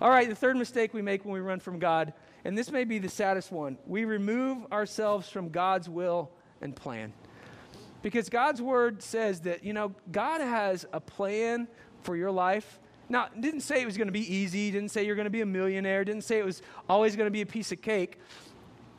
All 0.01 0.09
right, 0.09 0.27
the 0.27 0.35
third 0.35 0.57
mistake 0.57 0.93
we 0.93 1.01
make 1.01 1.25
when 1.25 1.33
we 1.33 1.39
run 1.39 1.59
from 1.59 1.79
God, 1.79 2.13
and 2.45 2.57
this 2.57 2.71
may 2.71 2.83
be 2.83 2.99
the 2.99 3.09
saddest 3.09 3.51
one 3.51 3.77
we 3.85 4.05
remove 4.05 4.65
ourselves 4.71 5.29
from 5.29 5.49
God's 5.49 5.87
will 5.89 6.31
and 6.61 6.75
plan. 6.75 7.13
Because 8.01 8.29
God's 8.29 8.61
word 8.61 9.01
says 9.01 9.41
that, 9.41 9.63
you 9.63 9.71
know, 9.71 9.93
God 10.11 10.41
has 10.41 10.85
a 10.91 10.99
plan 10.99 11.67
for 12.01 12.17
your 12.17 12.31
life. 12.31 12.79
Now, 13.07 13.29
didn't 13.39 13.61
say 13.61 13.81
it 13.81 13.85
was 13.85 13.97
going 13.97 14.07
to 14.07 14.13
be 14.13 14.35
easy, 14.35 14.71
didn't 14.71 14.89
say 14.89 15.05
you're 15.05 15.15
going 15.15 15.25
to 15.25 15.31
be 15.31 15.41
a 15.41 15.45
millionaire, 15.45 16.03
didn't 16.03 16.23
say 16.23 16.39
it 16.39 16.45
was 16.45 16.61
always 16.89 17.15
going 17.15 17.27
to 17.27 17.31
be 17.31 17.41
a 17.41 17.45
piece 17.45 17.71
of 17.71 17.81
cake. 17.81 18.19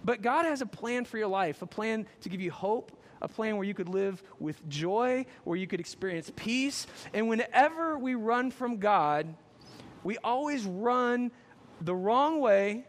But 0.04 0.22
God 0.22 0.44
has 0.44 0.60
a 0.60 0.66
plan 0.66 1.04
for 1.04 1.18
your 1.18 1.28
life, 1.28 1.60
a 1.62 1.66
plan 1.66 2.06
to 2.20 2.28
give 2.28 2.40
you 2.40 2.50
hope, 2.50 2.92
a 3.24 3.28
plan 3.28 3.56
where 3.56 3.66
you 3.66 3.74
could 3.74 3.88
live 3.88 4.22
with 4.38 4.68
joy, 4.68 5.24
where 5.44 5.56
you 5.56 5.66
could 5.66 5.80
experience 5.80 6.30
peace. 6.36 6.86
And 7.12 7.28
whenever 7.28 7.98
we 7.98 8.14
run 8.14 8.50
from 8.50 8.76
God, 8.76 9.34
we 10.04 10.18
always 10.18 10.64
run 10.64 11.30
the 11.80 11.94
wrong 11.94 12.40
way 12.40 12.84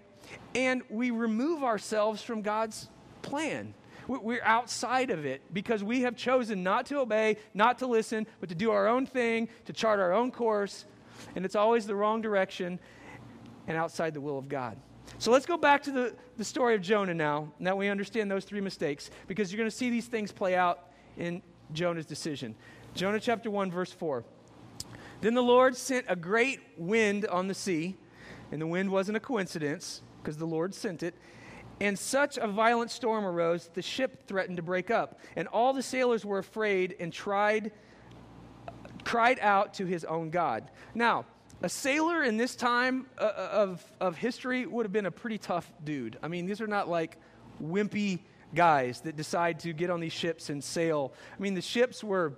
and 0.53 0.81
we 0.89 1.11
remove 1.11 1.63
ourselves 1.63 2.21
from 2.21 2.41
God's 2.41 2.89
plan. 3.21 3.73
We're 4.07 4.43
outside 4.43 5.09
of 5.09 5.25
it 5.25 5.41
because 5.51 5.83
we 5.83 6.01
have 6.01 6.15
chosen 6.15 6.61
not 6.61 6.85
to 6.87 6.99
obey, 6.99 7.37
not 7.53 7.79
to 7.79 7.87
listen, 7.87 8.27
but 8.39 8.49
to 8.49 8.55
do 8.55 8.71
our 8.71 8.87
own 8.87 9.07
thing, 9.07 9.47
to 9.65 9.73
chart 9.73 9.99
our 9.99 10.13
own 10.13 10.31
course. 10.31 10.85
And 11.35 11.45
it's 11.45 11.55
always 11.55 11.87
the 11.87 11.95
wrong 11.95 12.21
direction 12.21 12.79
and 13.67 13.77
outside 13.77 14.13
the 14.13 14.21
will 14.21 14.37
of 14.37 14.47
God. 14.47 14.77
So 15.17 15.31
let's 15.31 15.45
go 15.45 15.57
back 15.57 15.83
to 15.83 15.91
the, 15.91 16.15
the 16.37 16.43
story 16.43 16.75
of 16.75 16.81
Jonah 16.81 17.13
now, 17.13 17.51
now 17.59 17.75
we 17.75 17.87
understand 17.87 18.29
those 18.29 18.45
three 18.45 18.61
mistakes, 18.61 19.09
because 19.27 19.51
you're 19.51 19.57
going 19.57 19.69
to 19.69 19.75
see 19.75 19.89
these 19.89 20.07
things 20.07 20.31
play 20.31 20.55
out 20.55 20.89
in 21.17 21.41
Jonah's 21.73 22.05
decision. 22.05 22.55
Jonah 22.93 23.19
chapter 23.19 23.49
1, 23.49 23.71
verse 23.71 23.91
4. 23.91 24.23
Then 25.21 25.33
the 25.33 25.43
Lord 25.43 25.75
sent 25.75 26.05
a 26.09 26.15
great 26.15 26.59
wind 26.77 27.25
on 27.27 27.47
the 27.47 27.53
sea, 27.53 27.95
and 28.51 28.61
the 28.61 28.67
wind 28.67 28.89
wasn't 28.89 29.17
a 29.17 29.19
coincidence, 29.19 30.01
because 30.21 30.37
the 30.37 30.45
Lord 30.45 30.73
sent 30.73 31.03
it. 31.03 31.15
And 31.81 31.97
such 31.97 32.37
a 32.37 32.47
violent 32.47 32.91
storm 32.91 33.25
arose 33.25 33.65
that 33.65 33.73
the 33.73 33.81
ship 33.81 34.27
threatened 34.27 34.57
to 34.57 34.63
break 34.63 34.89
up. 34.89 35.19
And 35.35 35.47
all 35.49 35.73
the 35.73 35.83
sailors 35.83 36.23
were 36.23 36.39
afraid 36.39 36.95
and 36.99 37.11
tried, 37.11 37.71
cried 39.03 39.39
out 39.39 39.73
to 39.75 39.85
his 39.85 40.05
own 40.05 40.29
God. 40.29 40.71
Now, 40.93 41.25
a 41.61 41.69
sailor 41.69 42.23
in 42.23 42.37
this 42.37 42.55
time 42.55 43.07
uh, 43.17 43.23
uh, 43.23 43.49
of, 43.51 43.83
of 43.99 44.17
history 44.17 44.65
would 44.65 44.85
have 44.85 44.93
been 44.93 45.05
a 45.05 45.11
pretty 45.11 45.37
tough 45.37 45.71
dude. 45.83 46.17
I 46.21 46.27
mean, 46.27 46.45
these 46.45 46.61
are 46.61 46.67
not 46.67 46.89
like 46.89 47.17
wimpy 47.61 48.19
guys 48.53 49.01
that 49.01 49.15
decide 49.15 49.59
to 49.61 49.73
get 49.73 49.89
on 49.89 49.99
these 49.99 50.13
ships 50.13 50.49
and 50.49 50.63
sail. 50.63 51.13
I 51.37 51.41
mean, 51.41 51.53
the 51.53 51.61
ships 51.61 52.03
were 52.03 52.33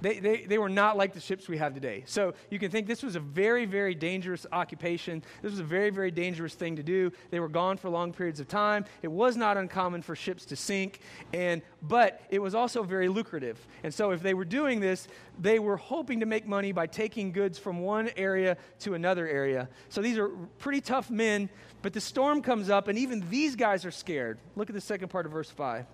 they, 0.00 0.18
they, 0.18 0.44
they 0.44 0.58
were 0.58 0.68
not 0.68 0.96
like 0.96 1.12
the 1.12 1.20
ships 1.20 1.48
we 1.48 1.58
have 1.58 1.74
today. 1.74 2.04
So 2.06 2.34
you 2.50 2.58
can 2.58 2.70
think 2.70 2.86
this 2.86 3.02
was 3.02 3.16
a 3.16 3.20
very, 3.20 3.66
very 3.66 3.94
dangerous 3.94 4.46
occupation. 4.52 5.22
This 5.42 5.50
was 5.50 5.60
a 5.60 5.64
very, 5.64 5.90
very 5.90 6.10
dangerous 6.10 6.54
thing 6.54 6.76
to 6.76 6.82
do. 6.82 7.12
They 7.30 7.40
were 7.40 7.48
gone 7.48 7.76
for 7.76 7.88
long 7.90 8.12
periods 8.12 8.40
of 8.40 8.48
time. 8.48 8.84
It 9.02 9.08
was 9.08 9.36
not 9.36 9.56
uncommon 9.56 10.02
for 10.02 10.16
ships 10.16 10.44
to 10.46 10.56
sink, 10.56 11.00
and, 11.32 11.62
but 11.82 12.22
it 12.30 12.38
was 12.38 12.54
also 12.54 12.82
very 12.82 13.08
lucrative. 13.08 13.58
And 13.82 13.92
so 13.92 14.10
if 14.10 14.22
they 14.22 14.34
were 14.34 14.44
doing 14.44 14.80
this, 14.80 15.08
they 15.38 15.58
were 15.58 15.76
hoping 15.76 16.20
to 16.20 16.26
make 16.26 16.46
money 16.46 16.72
by 16.72 16.86
taking 16.86 17.32
goods 17.32 17.58
from 17.58 17.80
one 17.80 18.10
area 18.16 18.56
to 18.80 18.94
another 18.94 19.28
area. 19.28 19.68
So 19.88 20.00
these 20.00 20.18
are 20.18 20.28
pretty 20.58 20.80
tough 20.80 21.10
men, 21.10 21.48
but 21.82 21.92
the 21.92 22.00
storm 22.00 22.42
comes 22.42 22.70
up, 22.70 22.88
and 22.88 22.98
even 22.98 23.28
these 23.30 23.56
guys 23.56 23.84
are 23.84 23.90
scared. 23.90 24.38
Look 24.56 24.70
at 24.70 24.74
the 24.74 24.80
second 24.80 25.08
part 25.08 25.26
of 25.26 25.32
verse 25.32 25.50
5 25.50 25.86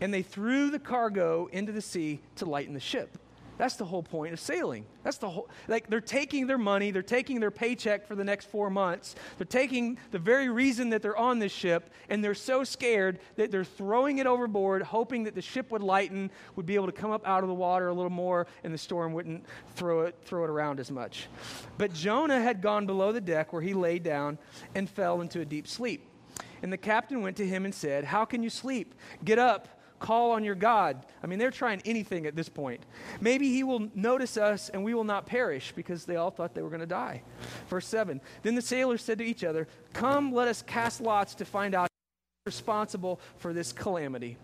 and 0.00 0.12
they 0.12 0.22
threw 0.22 0.70
the 0.70 0.78
cargo 0.78 1.48
into 1.52 1.72
the 1.72 1.82
sea 1.82 2.20
to 2.36 2.44
lighten 2.44 2.74
the 2.74 2.80
ship. 2.80 3.18
That's 3.58 3.76
the 3.76 3.84
whole 3.86 4.02
point 4.02 4.32
of 4.34 4.40
sailing. 4.40 4.84
That's 5.02 5.16
the 5.16 5.30
whole, 5.30 5.48
like, 5.66 5.88
they're 5.88 6.00
taking 6.00 6.46
their 6.46 6.58
money, 6.58 6.90
they're 6.90 7.02
taking 7.02 7.40
their 7.40 7.50
paycheck 7.50 8.06
for 8.06 8.14
the 8.14 8.24
next 8.24 8.50
four 8.50 8.68
months, 8.68 9.14
they're 9.38 9.46
taking 9.46 9.98
the 10.10 10.18
very 10.18 10.48
reason 10.48 10.90
that 10.90 11.00
they're 11.00 11.16
on 11.16 11.38
this 11.38 11.52
ship, 11.52 11.90
and 12.10 12.22
they're 12.22 12.34
so 12.34 12.64
scared 12.64 13.18
that 13.36 13.50
they're 13.50 13.64
throwing 13.64 14.18
it 14.18 14.26
overboard, 14.26 14.82
hoping 14.82 15.24
that 15.24 15.34
the 15.34 15.42
ship 15.42 15.70
would 15.70 15.82
lighten, 15.82 16.30
would 16.54 16.66
be 16.66 16.74
able 16.74 16.86
to 16.86 16.92
come 16.92 17.10
up 17.10 17.26
out 17.26 17.42
of 17.42 17.48
the 17.48 17.54
water 17.54 17.88
a 17.88 17.94
little 17.94 18.10
more, 18.10 18.46
and 18.62 18.74
the 18.74 18.78
storm 18.78 19.12
wouldn't 19.14 19.44
throw 19.74 20.02
it, 20.02 20.16
throw 20.24 20.44
it 20.44 20.50
around 20.50 20.78
as 20.78 20.90
much. 20.90 21.28
But 21.78 21.94
Jonah 21.94 22.40
had 22.40 22.60
gone 22.60 22.84
below 22.84 23.12
the 23.12 23.20
deck 23.20 23.52
where 23.52 23.62
he 23.62 23.72
lay 23.72 23.98
down 23.98 24.38
and 24.74 24.88
fell 24.88 25.22
into 25.22 25.40
a 25.40 25.44
deep 25.44 25.66
sleep. 25.66 26.06
And 26.62 26.72
the 26.72 26.78
captain 26.78 27.22
went 27.22 27.36
to 27.36 27.46
him 27.46 27.64
and 27.64 27.74
said, 27.74 28.04
How 28.04 28.24
can 28.24 28.42
you 28.42 28.50
sleep? 28.50 28.94
Get 29.24 29.38
up 29.38 29.75
Call 29.98 30.32
on 30.32 30.44
your 30.44 30.54
God. 30.54 31.06
I 31.22 31.26
mean, 31.26 31.38
they're 31.38 31.50
trying 31.50 31.80
anything 31.84 32.26
at 32.26 32.36
this 32.36 32.48
point. 32.48 32.84
Maybe 33.20 33.48
he 33.50 33.62
will 33.62 33.88
notice 33.94 34.36
us 34.36 34.68
and 34.68 34.84
we 34.84 34.94
will 34.94 35.04
not 35.04 35.26
perish 35.26 35.72
because 35.74 36.04
they 36.04 36.16
all 36.16 36.30
thought 36.30 36.54
they 36.54 36.62
were 36.62 36.68
going 36.68 36.80
to 36.80 36.86
die. 36.86 37.22
Verse 37.68 37.86
7 37.86 38.20
Then 38.42 38.54
the 38.54 38.62
sailors 38.62 39.02
said 39.02 39.18
to 39.18 39.24
each 39.24 39.44
other, 39.44 39.68
Come, 39.92 40.32
let 40.32 40.48
us 40.48 40.62
cast 40.62 41.00
lots 41.00 41.34
to 41.36 41.44
find 41.44 41.74
out 41.74 41.88
responsible 42.44 43.20
for 43.38 43.52
this 43.52 43.72
calamity. 43.72 44.36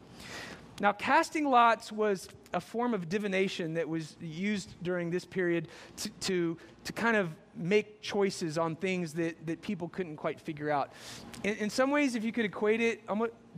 Now, 0.81 0.93
casting 0.93 1.49
lots 1.49 1.93
was 1.93 2.29
a 2.53 2.61
form 2.61 2.95
of 2.95 3.09
divination 3.09 3.75
that 3.75 3.89
was 3.89 4.17
used 4.21 4.75
during 4.83 5.11
this 5.11 5.25
period 5.25 5.69
to, 5.97 6.09
to, 6.21 6.59
to 6.85 6.93
kind 6.93 7.17
of 7.17 7.31
make 7.55 8.01
choices 8.01 8.59
on 8.59 8.77
things 8.77 9.13
that, 9.15 9.47
that 9.47 9.61
people 9.63 9.89
couldn't 9.89 10.17
quite 10.17 10.41
figure 10.41 10.71
out. 10.71 10.93
In, 11.45 11.57
in 11.57 11.71
some 11.71 11.91
ways, 11.91 12.15
if 12.15 12.25
you 12.25 12.33
could 12.33 12.45
equate 12.45 12.81
it 12.81 13.03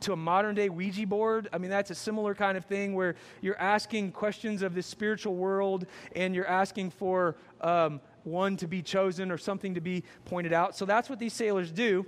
to 0.00 0.12
a 0.12 0.16
modern 0.16 0.54
day 0.54 0.68
Ouija 0.68 1.06
board, 1.06 1.48
I 1.52 1.58
mean, 1.58 1.70
that's 1.70 1.90
a 1.90 1.94
similar 1.94 2.34
kind 2.34 2.56
of 2.56 2.64
thing 2.64 2.94
where 2.94 3.14
you're 3.40 3.58
asking 3.60 4.12
questions 4.12 4.62
of 4.62 4.74
this 4.74 4.86
spiritual 4.86 5.36
world 5.36 5.86
and 6.14 6.34
you're 6.34 6.48
asking 6.48 6.90
for 6.90 7.36
um, 7.60 8.00
one 8.24 8.56
to 8.56 8.66
be 8.66 8.82
chosen 8.82 9.30
or 9.30 9.38
something 9.38 9.74
to 9.74 9.80
be 9.80 10.02
pointed 10.24 10.52
out. 10.52 10.76
So 10.76 10.84
that's 10.84 11.08
what 11.08 11.18
these 11.18 11.32
sailors 11.32 11.70
do. 11.70 12.06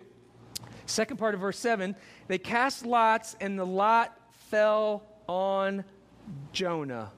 Second 0.86 1.16
part 1.18 1.34
of 1.34 1.40
verse 1.40 1.58
7 1.58 1.94
they 2.28 2.38
cast 2.38 2.84
lots, 2.86 3.36
and 3.40 3.58
the 3.58 3.66
lot 3.66 4.18
fell 4.30 5.02
on 5.28 5.84
Jonah. 6.52 7.12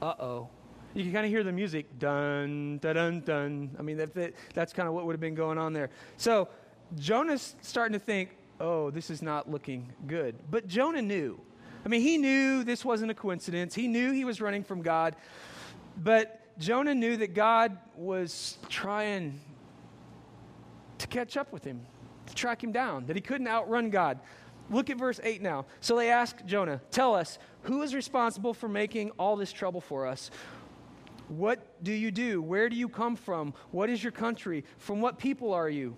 Uh 0.00 0.14
oh. 0.18 0.48
You 0.94 1.04
can 1.04 1.12
kind 1.12 1.24
of 1.24 1.30
hear 1.30 1.42
the 1.42 1.52
music 1.52 1.98
dun, 1.98 2.78
dun, 2.82 2.94
dun, 2.94 3.20
dun. 3.20 3.70
I 3.78 3.82
mean, 3.82 3.96
that, 3.96 4.14
that, 4.14 4.34
that's 4.52 4.72
kind 4.72 4.88
of 4.88 4.94
what 4.94 5.06
would 5.06 5.12
have 5.12 5.20
been 5.20 5.34
going 5.34 5.56
on 5.56 5.72
there. 5.72 5.88
So 6.18 6.48
Jonah's 6.98 7.54
starting 7.62 7.94
to 7.94 7.98
think, 7.98 8.36
oh, 8.60 8.90
this 8.90 9.08
is 9.08 9.22
not 9.22 9.50
looking 9.50 9.90
good. 10.06 10.34
But 10.50 10.66
Jonah 10.66 11.00
knew. 11.00 11.40
I 11.84 11.88
mean, 11.88 12.02
he 12.02 12.18
knew 12.18 12.62
this 12.62 12.84
wasn't 12.84 13.10
a 13.10 13.14
coincidence. 13.14 13.74
He 13.74 13.88
knew 13.88 14.12
he 14.12 14.24
was 14.24 14.40
running 14.40 14.62
from 14.62 14.82
God. 14.82 15.16
But 15.96 16.58
Jonah 16.58 16.94
knew 16.94 17.16
that 17.16 17.34
God 17.34 17.76
was 17.96 18.58
trying 18.68 19.40
to 20.98 21.06
catch 21.06 21.36
up 21.36 21.52
with 21.52 21.64
him, 21.64 21.80
to 22.26 22.34
track 22.34 22.62
him 22.62 22.70
down, 22.70 23.06
that 23.06 23.16
he 23.16 23.22
couldn't 23.22 23.48
outrun 23.48 23.90
God. 23.90 24.20
Look 24.70 24.90
at 24.90 24.96
verse 24.96 25.20
8 25.22 25.42
now. 25.42 25.66
So 25.80 25.96
they 25.96 26.10
asked 26.10 26.46
Jonah, 26.46 26.80
Tell 26.90 27.14
us, 27.14 27.38
who 27.62 27.82
is 27.82 27.94
responsible 27.94 28.54
for 28.54 28.68
making 28.68 29.10
all 29.18 29.36
this 29.36 29.52
trouble 29.52 29.80
for 29.80 30.06
us? 30.06 30.30
What 31.28 31.82
do 31.82 31.92
you 31.92 32.10
do? 32.10 32.42
Where 32.42 32.68
do 32.68 32.76
you 32.76 32.88
come 32.88 33.16
from? 33.16 33.54
What 33.70 33.88
is 33.88 34.02
your 34.02 34.12
country? 34.12 34.64
From 34.78 35.00
what 35.00 35.18
people 35.18 35.54
are 35.54 35.68
you? 35.68 35.96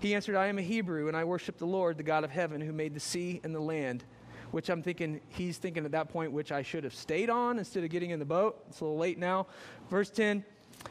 He 0.00 0.14
answered, 0.14 0.36
I 0.36 0.46
am 0.46 0.58
a 0.58 0.62
Hebrew, 0.62 1.08
and 1.08 1.16
I 1.16 1.24
worship 1.24 1.56
the 1.56 1.66
Lord, 1.66 1.96
the 1.96 2.02
God 2.02 2.24
of 2.24 2.30
heaven, 2.30 2.60
who 2.60 2.72
made 2.72 2.94
the 2.94 3.00
sea 3.00 3.40
and 3.44 3.54
the 3.54 3.60
land. 3.60 4.04
Which 4.50 4.68
I'm 4.68 4.82
thinking, 4.82 5.20
he's 5.28 5.58
thinking 5.58 5.84
at 5.84 5.92
that 5.92 6.08
point, 6.08 6.32
which 6.32 6.52
I 6.52 6.62
should 6.62 6.84
have 6.84 6.94
stayed 6.94 7.30
on 7.30 7.58
instead 7.58 7.84
of 7.84 7.90
getting 7.90 8.10
in 8.10 8.18
the 8.18 8.26
boat. 8.26 8.62
It's 8.68 8.80
a 8.80 8.84
little 8.84 8.98
late 8.98 9.18
now. 9.18 9.46
Verse 9.90 10.10
10 10.10 10.44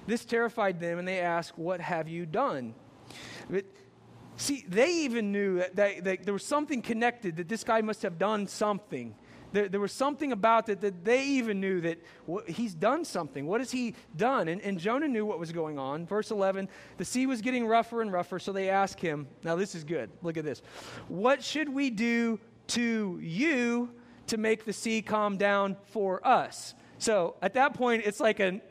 This 0.08 0.26
terrified 0.26 0.80
them, 0.80 1.00
and 1.00 1.08
they 1.08 1.20
asked, 1.20 1.58
What 1.58 1.80
have 1.80 2.08
you 2.08 2.26
done? 2.26 2.74
But 3.50 3.66
see, 4.36 4.66
they 4.68 4.92
even 4.92 5.32
knew 5.32 5.58
that, 5.58 5.76
that, 5.76 6.04
that 6.04 6.24
there 6.24 6.34
was 6.34 6.46
something 6.46 6.82
connected, 6.82 7.38
that 7.38 7.48
this 7.48 7.64
guy 7.64 7.82
must 7.82 8.02
have 8.02 8.18
done 8.18 8.48
something. 8.48 9.16
There, 9.56 9.70
there 9.70 9.80
was 9.80 9.94
something 9.94 10.34
about 10.34 10.68
it 10.68 10.82
that 10.82 11.06
they 11.06 11.24
even 11.24 11.62
knew 11.62 11.80
that 11.80 12.04
he's 12.46 12.76
done 12.76 13.06
something. 13.06 13.48
What 13.48 13.62
has 13.62 13.72
he 13.72 13.96
done? 14.18 14.50
And, 14.50 14.62
and 14.62 14.78
Jonah 14.78 15.08
knew 15.08 15.26
what 15.26 15.40
was 15.40 15.54
going 15.54 15.80
on. 15.80 16.06
Verse 16.06 16.30
11 16.30 16.68
the 16.98 17.06
sea 17.06 17.26
was 17.26 17.42
getting 17.42 17.66
rougher 17.66 18.02
and 18.02 18.12
rougher, 18.12 18.38
so 18.38 18.52
they 18.52 18.70
asked 18.70 19.00
him, 19.00 19.28
Now, 19.46 19.56
this 19.56 19.74
is 19.74 19.86
good. 19.86 20.10
Look 20.22 20.36
at 20.36 20.44
this. 20.44 20.62
What 21.08 21.42
should 21.42 21.70
we 21.70 21.90
do 21.90 22.38
to 22.68 23.18
you 23.22 23.92
to 24.28 24.36
make 24.36 24.66
the 24.66 24.74
sea 24.74 25.02
calm 25.02 25.38
down 25.38 25.78
for 25.86 26.26
us? 26.28 26.76
So 26.98 27.36
at 27.42 27.54
that 27.54 27.76
point, 27.76 28.04
it's 28.06 28.20
like 28.20 28.42
an 28.42 28.62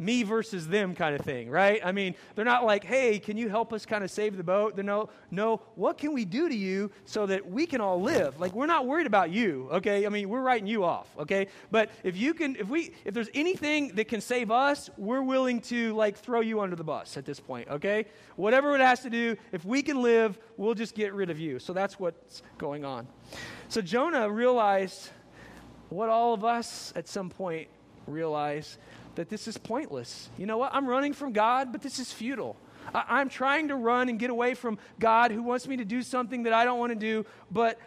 me 0.00 0.22
versus 0.22 0.66
them 0.66 0.94
kind 0.94 1.14
of 1.14 1.20
thing, 1.20 1.50
right? 1.50 1.80
I 1.84 1.92
mean, 1.92 2.14
they're 2.34 2.44
not 2.44 2.64
like, 2.64 2.82
hey, 2.82 3.18
can 3.18 3.36
you 3.36 3.48
help 3.48 3.72
us 3.72 3.84
kind 3.84 4.02
of 4.02 4.10
save 4.10 4.36
the 4.36 4.42
boat? 4.42 4.74
They're 4.74 4.84
no, 4.84 5.10
no, 5.30 5.60
what 5.74 5.98
can 5.98 6.12
we 6.12 6.24
do 6.24 6.48
to 6.48 6.54
you 6.54 6.90
so 7.04 7.26
that 7.26 7.48
we 7.48 7.66
can 7.66 7.80
all 7.80 8.00
live? 8.00 8.40
Like, 8.40 8.54
we're 8.54 8.66
not 8.66 8.86
worried 8.86 9.06
about 9.06 9.30
you, 9.30 9.68
okay? 9.72 10.06
I 10.06 10.08
mean, 10.08 10.28
we're 10.28 10.40
writing 10.40 10.66
you 10.66 10.84
off, 10.84 11.08
okay? 11.18 11.48
But 11.70 11.90
if 12.02 12.16
you 12.16 12.32
can, 12.32 12.56
if 12.56 12.68
we, 12.68 12.92
if 13.04 13.12
there's 13.12 13.28
anything 13.34 13.94
that 13.96 14.08
can 14.08 14.20
save 14.20 14.50
us, 14.50 14.88
we're 14.96 15.22
willing 15.22 15.60
to 15.62 15.94
like 15.94 16.16
throw 16.16 16.40
you 16.40 16.60
under 16.60 16.76
the 16.76 16.84
bus 16.84 17.16
at 17.16 17.26
this 17.26 17.38
point, 17.38 17.68
okay? 17.68 18.06
Whatever 18.36 18.74
it 18.74 18.80
has 18.80 19.00
to 19.00 19.10
do, 19.10 19.36
if 19.52 19.64
we 19.64 19.82
can 19.82 20.00
live, 20.00 20.38
we'll 20.56 20.74
just 20.74 20.94
get 20.94 21.12
rid 21.12 21.28
of 21.28 21.38
you. 21.38 21.58
So 21.58 21.72
that's 21.74 22.00
what's 22.00 22.42
going 22.56 22.84
on. 22.84 23.06
So 23.68 23.82
Jonah 23.82 24.30
realized 24.30 25.10
what 25.90 26.08
all 26.08 26.32
of 26.32 26.44
us 26.44 26.92
at 26.96 27.08
some 27.08 27.28
point 27.28 27.68
realize 28.06 28.78
that 29.20 29.28
this 29.28 29.46
is 29.46 29.58
pointless. 29.58 30.30
You 30.38 30.46
know 30.46 30.56
what? 30.56 30.74
I'm 30.74 30.86
running 30.86 31.12
from 31.12 31.34
God, 31.34 31.72
but 31.72 31.82
this 31.82 31.98
is 31.98 32.10
futile. 32.10 32.56
I- 32.94 33.20
am 33.20 33.28
trying 33.28 33.68
to 33.68 33.76
run 33.76 34.08
and 34.08 34.18
get 34.18 34.30
away 34.30 34.54
from 34.54 34.78
God 34.98 35.30
who 35.30 35.42
wants 35.42 35.68
me 35.68 35.76
to 35.76 35.84
do 35.84 36.00
something 36.00 36.44
that 36.44 36.54
I 36.54 36.64
don't 36.64 36.78
want 36.78 36.90
to 36.90 36.98
do, 36.98 37.26
but 37.50 37.78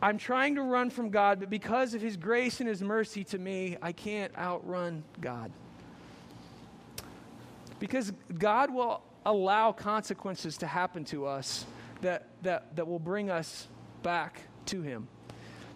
I'm 0.00 0.16
trying 0.16 0.54
to 0.54 0.62
run 0.62 0.88
from 0.88 1.10
God, 1.10 1.38
but 1.38 1.50
because 1.50 1.92
of 1.92 2.00
His 2.00 2.16
grace 2.16 2.60
and 2.60 2.68
His 2.68 2.80
mercy 2.80 3.24
to 3.24 3.38
me, 3.38 3.76
I 3.82 3.92
can't 3.92 4.34
outrun 4.38 5.04
God. 5.20 5.52
Because 7.78 8.10
God 8.38 8.72
will 8.72 9.02
allow 9.26 9.72
consequences 9.72 10.56
to 10.58 10.66
happen 10.66 11.04
to 11.06 11.26
us 11.26 11.66
that, 12.00 12.28
that, 12.40 12.74
that 12.76 12.88
will 12.88 12.98
bring 12.98 13.28
us 13.28 13.68
back 14.02 14.40
to 14.64 14.80
Him. 14.80 15.08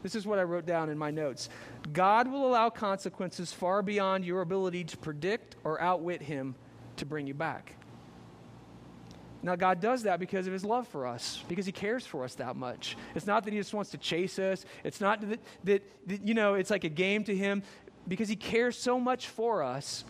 This 0.02 0.14
is 0.14 0.26
what 0.26 0.38
I 0.38 0.42
wrote 0.42 0.66
down 0.66 0.90
in 0.90 0.98
my 0.98 1.10
notes. 1.10 1.48
God 1.92 2.28
will 2.28 2.46
allow 2.46 2.70
consequences 2.70 3.52
far 3.52 3.82
beyond 3.82 4.24
your 4.24 4.40
ability 4.40 4.84
to 4.84 4.96
predict 4.96 5.56
or 5.64 5.80
outwit 5.80 6.22
Him 6.22 6.54
to 6.96 7.06
bring 7.06 7.26
you 7.26 7.34
back. 7.34 7.74
Now, 9.44 9.56
God 9.56 9.80
does 9.80 10.04
that 10.04 10.20
because 10.20 10.46
of 10.46 10.52
His 10.52 10.64
love 10.64 10.86
for 10.88 11.06
us, 11.06 11.42
because 11.48 11.66
He 11.66 11.72
cares 11.72 12.06
for 12.06 12.24
us 12.24 12.34
that 12.36 12.56
much. 12.56 12.96
It's 13.14 13.26
not 13.26 13.44
that 13.44 13.52
He 13.52 13.58
just 13.58 13.74
wants 13.74 13.90
to 13.90 13.98
chase 13.98 14.38
us, 14.38 14.64
it's 14.84 15.00
not 15.00 15.20
that, 15.28 15.40
that, 15.64 16.08
that 16.08 16.26
you 16.26 16.34
know, 16.34 16.54
it's 16.54 16.70
like 16.70 16.84
a 16.84 16.88
game 16.88 17.24
to 17.24 17.34
Him, 17.34 17.62
because 18.06 18.28
He 18.28 18.36
cares 18.36 18.78
so 18.78 19.00
much 19.00 19.28
for 19.28 19.62
us 19.62 20.04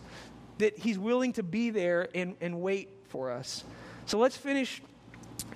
that 0.59 0.77
He's 0.77 0.99
willing 0.99 1.33
to 1.33 1.43
be 1.43 1.71
there 1.71 2.09
and, 2.13 2.35
and 2.41 2.61
wait 2.61 2.89
for 3.09 3.31
us. 3.31 3.63
So 4.05 4.19
let's 4.19 4.37
finish 4.37 4.81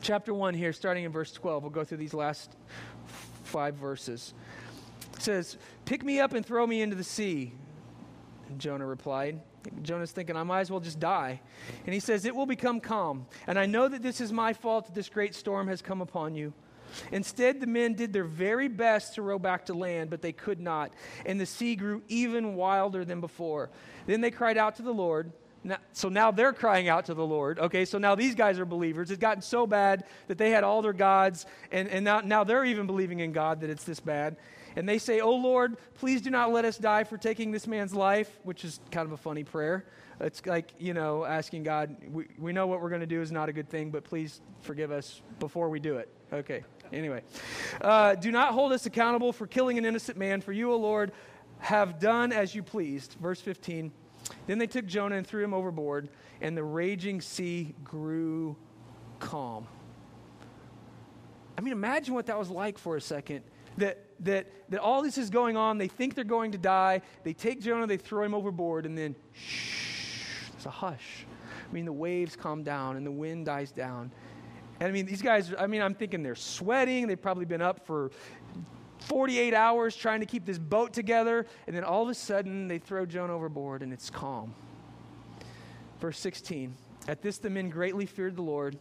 chapter 0.02 0.34
1 0.34 0.54
here, 0.54 0.74
starting 0.74 1.04
in 1.04 1.12
verse 1.12 1.32
12. 1.32 1.64
We'll 1.64 1.70
go 1.70 1.84
through 1.84 1.98
these 1.98 2.14
last 2.14 2.56
five 3.48 3.76
verses. 3.76 4.34
It 5.16 5.22
says, 5.22 5.58
Pick 5.86 6.04
me 6.04 6.20
up 6.20 6.34
and 6.34 6.46
throw 6.46 6.68
me 6.68 6.82
into 6.82 6.96
the 6.96 7.04
sea. 7.04 7.54
Jonah 8.58 8.86
replied, 8.86 9.40
Jonah's 9.82 10.12
thinking, 10.12 10.36
I 10.36 10.44
might 10.44 10.62
as 10.62 10.72
well 10.72 10.80
just 10.80 11.00
die. 11.00 11.42
And 11.86 11.94
he 11.94 12.00
says, 12.00 12.26
It 12.26 12.36
will 12.36 12.46
become 12.46 12.80
calm. 12.80 13.26
And 13.48 13.58
I 13.58 13.66
know 13.66 13.88
that 13.88 14.02
this 14.02 14.22
is 14.22 14.32
my 14.32 14.54
fault 14.54 14.86
that 14.86 14.96
this 14.96 15.10
great 15.10 15.36
storm 15.36 15.68
has 15.68 15.82
come 15.82 16.02
upon 16.02 16.36
you. 16.36 16.54
Instead, 17.12 17.60
the 17.60 17.68
men 17.68 17.94
did 17.94 18.14
their 18.14 18.24
very 18.24 18.68
best 18.68 19.16
to 19.16 19.22
row 19.22 19.38
back 19.38 19.66
to 19.66 19.74
land, 19.74 20.10
but 20.10 20.22
they 20.22 20.32
could 20.32 20.60
not. 20.60 20.94
And 21.26 21.40
the 21.40 21.46
sea 21.46 21.76
grew 21.76 22.02
even 22.08 22.56
wilder 22.56 23.04
than 23.04 23.20
before. 23.20 23.70
Then 24.06 24.22
they 24.22 24.32
cried 24.32 24.58
out 24.58 24.76
to 24.78 24.84
the 24.84 24.94
Lord. 24.94 25.32
Now, 25.68 25.78
so 25.92 26.08
now 26.08 26.32
they're 26.32 26.54
crying 26.54 26.88
out 26.88 27.06
to 27.08 27.14
the 27.14 27.26
Lord. 27.26 27.60
Okay, 27.60 27.84
so 27.84 27.98
now 27.98 28.16
these 28.16 28.36
guys 28.36 28.58
are 28.58 28.66
believers. 28.66 29.12
It's 29.12 29.20
gotten 29.20 29.42
so 29.42 29.68
bad 29.68 30.06
that 30.28 30.38
they 30.38 30.50
had 30.50 30.64
all 30.64 30.82
their 30.82 30.94
gods, 30.94 31.46
and, 31.74 31.90
and 31.90 32.06
now, 32.06 32.22
now 32.22 32.46
they're 32.46 32.64
even 32.64 32.88
believing 32.88 33.20
in 33.20 33.34
God 33.34 33.60
that 33.62 33.70
it's 33.70 33.84
this 33.84 34.00
bad. 34.00 34.38
And 34.78 34.88
they 34.88 34.98
say, 34.98 35.20
Oh 35.20 35.36
Lord, 35.36 35.76
please 35.96 36.22
do 36.22 36.30
not 36.30 36.54
let 36.54 36.64
us 36.64 36.78
die 36.78 37.04
for 37.04 37.18
taking 37.18 37.52
this 37.52 37.68
man's 37.68 37.94
life, 37.94 38.40
which 38.44 38.64
is 38.64 38.80
kind 38.92 39.06
of 39.06 39.12
a 39.12 39.18
funny 39.18 39.44
prayer. 39.44 39.86
It's 40.22 40.46
like, 40.46 40.72
you 40.80 40.94
know, 40.94 41.26
asking 41.26 41.64
God, 41.64 41.96
we, 42.12 42.28
we 42.40 42.54
know 42.54 42.66
what 42.66 42.82
we're 42.82 42.90
going 42.90 43.02
to 43.02 43.08
do 43.08 43.22
is 43.22 43.32
not 43.32 43.50
a 43.50 43.54
good 43.54 43.70
thing, 43.70 43.92
but 43.92 44.04
please 44.06 44.40
forgive 44.62 44.92
us 44.92 45.22
before 45.40 45.70
we 45.70 45.80
do 45.80 45.98
it. 45.98 46.10
Okay, 46.32 46.64
anyway. 46.94 47.24
Uh, 47.82 48.16
do 48.16 48.32
not 48.32 48.54
hold 48.54 48.72
us 48.72 48.86
accountable 48.86 49.34
for 49.34 49.48
killing 49.48 49.78
an 49.78 49.86
innocent 49.86 50.18
man, 50.18 50.40
for 50.40 50.54
you, 50.54 50.72
O 50.72 50.78
Lord, 50.78 51.12
have 51.60 52.00
done 52.00 52.32
as 52.32 52.56
you 52.56 52.64
pleased. 52.64 53.18
Verse 53.20 53.42
15. 53.42 53.92
Then 54.46 54.58
they 54.58 54.68
took 54.68 54.86
Jonah 54.86 55.16
and 55.16 55.26
threw 55.26 55.44
him 55.44 55.54
overboard, 55.54 56.10
and 56.42 56.56
the 56.56 56.64
raging 56.64 57.22
sea 57.22 57.76
grew 57.84 58.56
calm. 59.20 59.68
I 61.58 61.62
mean, 61.62 61.74
imagine 61.74 62.14
what 62.14 62.28
that 62.28 62.38
was 62.38 62.50
like 62.50 62.78
for 62.78 62.96
a 62.96 63.02
second. 63.02 63.44
That, 63.78 64.04
that, 64.22 64.48
that 64.70 64.80
all 64.80 65.02
this 65.02 65.18
is 65.18 65.30
going 65.30 65.58
on. 65.58 65.78
They 65.78 65.88
think 65.88 66.16
they're 66.16 66.24
going 66.24 66.52
to 66.52 66.58
die. 66.58 67.02
They 67.24 67.34
take 67.34 67.62
Jonah, 67.62 67.88
they 67.88 67.98
throw 67.98 68.24
him 68.24 68.34
overboard, 68.34 68.86
and 68.86 68.98
then 68.98 69.16
shh, 69.34 70.50
there's 70.54 70.66
a 70.66 70.72
hush. 70.72 71.26
I 71.70 71.74
mean, 71.74 71.86
the 71.86 71.94
waves 71.94 72.36
calm 72.36 72.64
down 72.64 72.98
and 72.98 73.06
the 73.06 73.12
wind 73.12 73.46
dies 73.46 73.72
down. 73.72 74.12
And 74.80 74.90
I 74.90 74.92
mean, 74.92 75.06
these 75.06 75.22
guys, 75.22 75.54
I 75.58 75.68
mean, 75.68 75.82
I'm 75.82 75.96
thinking 75.96 76.22
they're 76.22 76.36
sweating. 76.36 77.08
They've 77.08 77.22
probably 77.22 77.46
been 77.46 77.62
up 77.62 77.86
for 77.86 78.12
48 79.08 79.54
hours 79.54 79.96
trying 79.96 80.20
to 80.20 80.26
keep 80.26 80.46
this 80.46 80.58
boat 80.58 80.92
together, 80.92 81.46
and 81.66 81.76
then 81.76 81.84
all 81.84 82.04
of 82.04 82.10
a 82.10 82.14
sudden 82.14 82.68
they 82.68 82.78
throw 82.78 83.06
Jonah 83.06 83.34
overboard 83.34 83.82
and 83.82 83.94
it's 83.94 84.10
calm. 84.10 84.54
Verse 86.00 86.20
16 86.20 86.76
At 87.08 87.22
this 87.22 87.38
the 87.38 87.50
men 87.50 87.70
greatly 87.70 88.06
feared 88.06 88.36
the 88.36 88.42
Lord, 88.42 88.78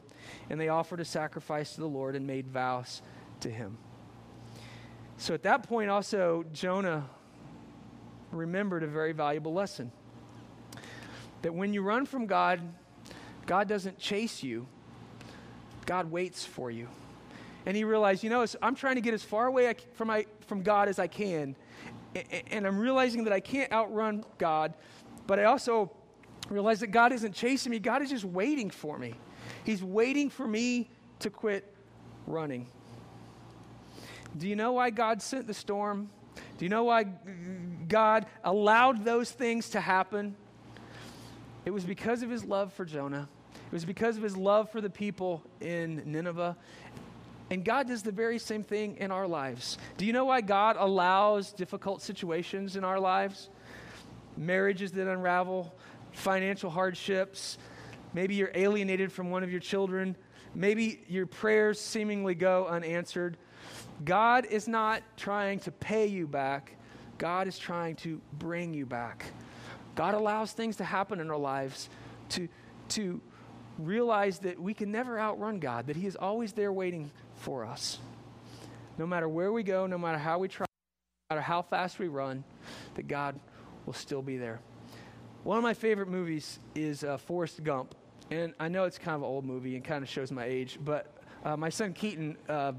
and 0.51 0.61
they 0.61 0.69
offered 0.69 1.01
a 1.01 1.05
sacrifice 1.05 1.75
to 1.75 1.81
the 1.81 1.89
Lord 1.89 2.17
and 2.17 2.27
made 2.27 2.49
vows 2.49 3.03
to 3.41 3.51
him. 3.51 3.79
So 5.17 5.33
at 5.33 5.45
that 5.45 5.63
point, 5.63 5.91
also, 5.91 6.45
Jonah 6.53 7.09
remembered 8.33 8.83
a 8.83 8.89
very 8.89 9.13
valuable 9.13 9.55
lesson 9.55 9.93
that 11.43 11.55
when 11.55 11.73
you 11.73 11.83
run 11.83 12.05
from 12.05 12.27
God, 12.27 12.61
God 13.47 13.69
doesn't 13.69 13.99
chase 13.99 14.43
you, 14.43 14.67
God 15.87 16.11
waits 16.11 16.45
for 16.45 16.71
you 16.71 16.89
and 17.67 17.77
he 17.77 17.85
realized, 17.85 18.23
you 18.23 18.31
know, 18.31 18.47
I'm 18.63 18.77
trying 18.77 18.95
to 18.95 19.01
get 19.01 19.13
as 19.13 19.25
far 19.25 19.47
away 19.47 19.75
from, 19.95 20.09
my, 20.09 20.25
from 20.47 20.63
God 20.63 20.89
as 20.89 20.99
I 20.99 21.09
can. 21.09 21.57
And 22.51 22.67
I'm 22.67 22.79
realizing 22.79 23.25
that 23.25 23.33
I 23.33 23.41
can't 23.41 23.71
outrun 23.73 24.25
God, 24.39 24.73
but 25.27 25.39
I 25.39 25.45
also 25.45 25.91
realize 26.49 26.81
that 26.81 26.87
God 26.89 27.13
isn't 27.13 27.35
chasing 27.35 27.71
me. 27.71 27.81
God 27.81 28.03
is 28.03 28.11
just 28.11 28.25
waiting 28.25 28.71
for 28.71 28.99
me. 28.99 29.15
He's 29.65 29.83
waiting 29.83 30.31
for 30.31 30.47
me 30.47 30.89
to 31.19 31.29
quit 31.29 31.75
running. 32.27 32.69
Do 34.39 34.49
you 34.49 34.57
know 34.57 34.73
why 34.73 34.91
God 34.91 35.21
sent 35.21 35.47
the 35.47 35.55
storm? 35.55 36.09
Do 36.59 36.65
you 36.65 36.69
know 36.69 36.85
why 36.85 37.05
God 37.89 38.27
allowed 38.45 39.05
those 39.05 39.31
things 39.31 39.71
to 39.71 39.81
happen? 39.81 40.37
It 41.65 41.71
was 41.71 41.85
because 41.85 42.23
of 42.23 42.31
his 42.31 42.45
love 42.45 42.73
for 42.73 42.85
Jonah. 42.85 43.29
It 43.55 43.73
was 43.73 43.85
because 43.85 44.17
of 44.17 44.23
his 44.23 44.37
love 44.37 44.71
for 44.71 44.81
the 44.81 44.91
people 44.91 45.43
in 45.61 46.03
Nineveh. 46.07 46.57
And 47.51 47.65
God 47.65 47.87
does 47.87 48.03
the 48.03 48.13
very 48.13 48.39
same 48.39 48.65
thing 48.65 48.97
in 48.97 49.13
our 49.13 49.27
lives. 49.27 49.79
Do 49.97 50.05
you 50.05 50.13
know 50.13 50.25
why 50.25 50.41
God 50.41 50.77
allows 50.79 51.53
difficult 51.53 52.03
situations 52.03 52.77
in 52.77 52.83
our 52.83 52.99
lives? 52.99 53.51
Marriages 54.37 54.93
that 54.93 55.07
unravel, 55.07 55.73
financial 56.13 56.71
hardships, 56.71 57.59
maybe 58.13 58.35
you're 58.35 58.51
alienated 58.55 59.13
from 59.13 59.31
one 59.31 59.45
of 59.45 59.51
your 59.51 59.61
children, 59.61 60.17
maybe 60.55 61.03
your 61.09 61.27
prayers 61.27 61.81
seemingly 61.81 62.35
go 62.35 62.67
unanswered. 62.67 63.37
God 64.05 64.45
is 64.47 64.67
not 64.67 65.03
trying 65.17 65.61
to 65.61 65.71
pay 65.71 66.07
you 66.07 66.27
back, 66.27 66.73
God 67.19 67.47
is 67.47 67.59
trying 67.59 67.97
to 67.97 68.21
bring 68.39 68.75
you 68.75 68.87
back. 68.87 69.25
God 69.95 70.15
allows 70.15 70.53
things 70.53 70.77
to 70.77 70.85
happen 70.85 71.21
in 71.21 71.31
our 71.31 71.39
lives 71.39 71.89
to, 72.31 72.49
to 72.91 73.21
realize 73.79 74.41
that 74.41 74.61
we 74.61 74.75
can 74.75 74.93
never 74.93 75.19
outrun 75.19 75.59
God, 75.59 75.87
that 75.87 75.97
He 75.97 76.07
is 76.07 76.17
always 76.17 76.53
there 76.53 76.73
waiting 76.73 77.11
for 77.37 77.65
us. 77.65 77.99
No 78.99 79.07
matter 79.07 79.29
where 79.29 79.53
we 79.53 79.63
go, 79.63 79.87
no 79.87 79.99
matter 79.99 80.19
how 80.19 80.39
we 80.39 80.49
try, 80.49 80.67
no 81.31 81.35
matter 81.35 81.43
how 81.43 81.63
fast 81.63 81.99
we 81.99 82.09
run, 82.09 82.45
that 82.95 83.09
God 83.09 83.39
will 83.85 83.93
still 83.93 84.23
be 84.23 84.37
there. 84.37 84.61
One 85.45 85.57
of 85.57 85.63
my 85.63 85.75
favorite 85.75 86.09
movies 86.09 86.59
is 86.75 87.05
uh, 87.05 87.19
Forrest 87.19 87.63
Gump. 87.63 87.95
And 88.31 88.55
I 88.59 88.69
know 88.69 88.85
it's 88.85 88.99
kind 88.99 89.15
of 89.15 89.23
an 89.23 89.29
old 89.29 89.45
movie 89.45 89.77
and 89.77 89.85
kind 89.85 90.03
of 90.03 90.09
shows 90.09 90.33
my 90.33 90.45
age, 90.45 90.81
but 90.85 91.15
uh, 91.45 91.57
my 91.57 91.69
son 91.69 91.93
Keaton. 91.93 92.37
Uh, 92.49 92.73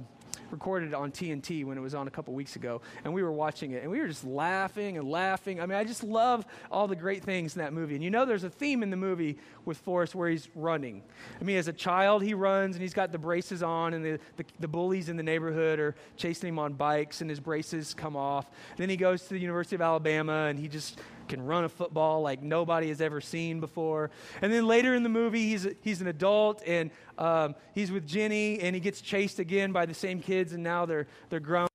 recorded 0.52 0.94
on 0.94 1.12
TNT 1.12 1.66
when 1.66 1.78
it 1.78 1.82
was 1.82 1.96
on 1.96 2.08
a 2.08 2.12
couple 2.12 2.34
weeks 2.34 2.56
ago, 2.56 2.82
and 3.04 3.14
we 3.14 3.24
were 3.24 3.32
watching 3.32 3.72
it, 3.72 3.84
and 3.84 3.92
we 3.92 4.00
were 4.00 4.08
just 4.08 4.26
laughing 4.26 4.98
and 4.98 5.10
laughing. 5.10 5.60
I 5.60 5.66
mean, 5.66 5.78
I 5.78 5.84
just 5.84 6.04
love 6.04 6.46
all 6.72 6.88
the 6.88 6.96
great 6.96 7.24
things 7.24 7.56
in 7.56 7.62
that 7.62 7.74
movie. 7.74 7.96
And 7.96 8.04
you 8.04 8.10
know, 8.10 8.26
there's 8.26 8.44
a 8.44 8.50
theme 8.50 8.84
in 8.84 8.90
the 8.90 8.98
movie 8.98 9.38
with 9.66 9.78
Forrest 9.80 10.16
where 10.16 10.30
he's 10.30 10.48
running. 10.56 11.04
I 11.40 11.44
mean, 11.44 11.58
as 11.58 11.68
a 11.68 11.74
child, 11.74 12.24
he 12.24 12.34
runs, 12.34 12.76
and 12.76 12.82
he's 12.82 12.94
got 12.94 13.12
the 13.12 13.18
braces 13.18 13.64
on, 13.64 13.94
and 13.94 14.04
the, 14.04 14.20
the, 14.38 14.46
the 14.60 14.68
bullies 14.68 15.10
in 15.10 15.18
the 15.18 15.24
neighborhood 15.24 15.80
are 15.80 15.96
chasing 16.16 16.50
him 16.50 16.60
on 16.60 16.74
bikes, 16.74 17.22
and 17.22 17.30
his 17.30 17.40
braces 17.40 17.94
come 17.94 18.16
off. 18.16 18.50
Then 18.78 18.90
he 18.90 18.98
goes 18.98 19.24
to 19.24 19.30
the 19.30 19.40
University 19.40 19.76
of 19.76 19.82
Alabama, 19.82 20.48
and 20.50 20.58
he 20.58 20.68
just 20.68 21.00
can 21.28 21.46
run 21.46 21.63
a 21.63 21.70
football 21.70 22.22
like 22.22 22.42
nobody 22.42 22.90
has 22.90 23.02
ever 23.02 23.22
seen 23.22 23.60
before. 23.60 24.10
And 24.42 24.52
then 24.52 24.68
later 24.68 24.96
in 24.96 25.04
the 25.04 25.10
movie, 25.10 25.50
he's, 25.50 25.68
he's 25.82 26.02
an 26.02 26.08
adult 26.08 26.62
and 26.66 26.92
um, 27.18 27.56
he's 27.74 27.92
with 27.92 28.08
Jenny 28.08 28.60
and 28.60 28.76
he 28.76 28.80
gets 28.80 29.02
chased 29.02 29.40
again 29.40 29.72
by 29.72 29.86
the 29.86 29.94
same 29.94 30.22
kids, 30.22 30.54
and 30.54 30.63
now 30.63 30.86
they're, 30.86 31.08
they're 31.30 31.40
grown 31.40 31.68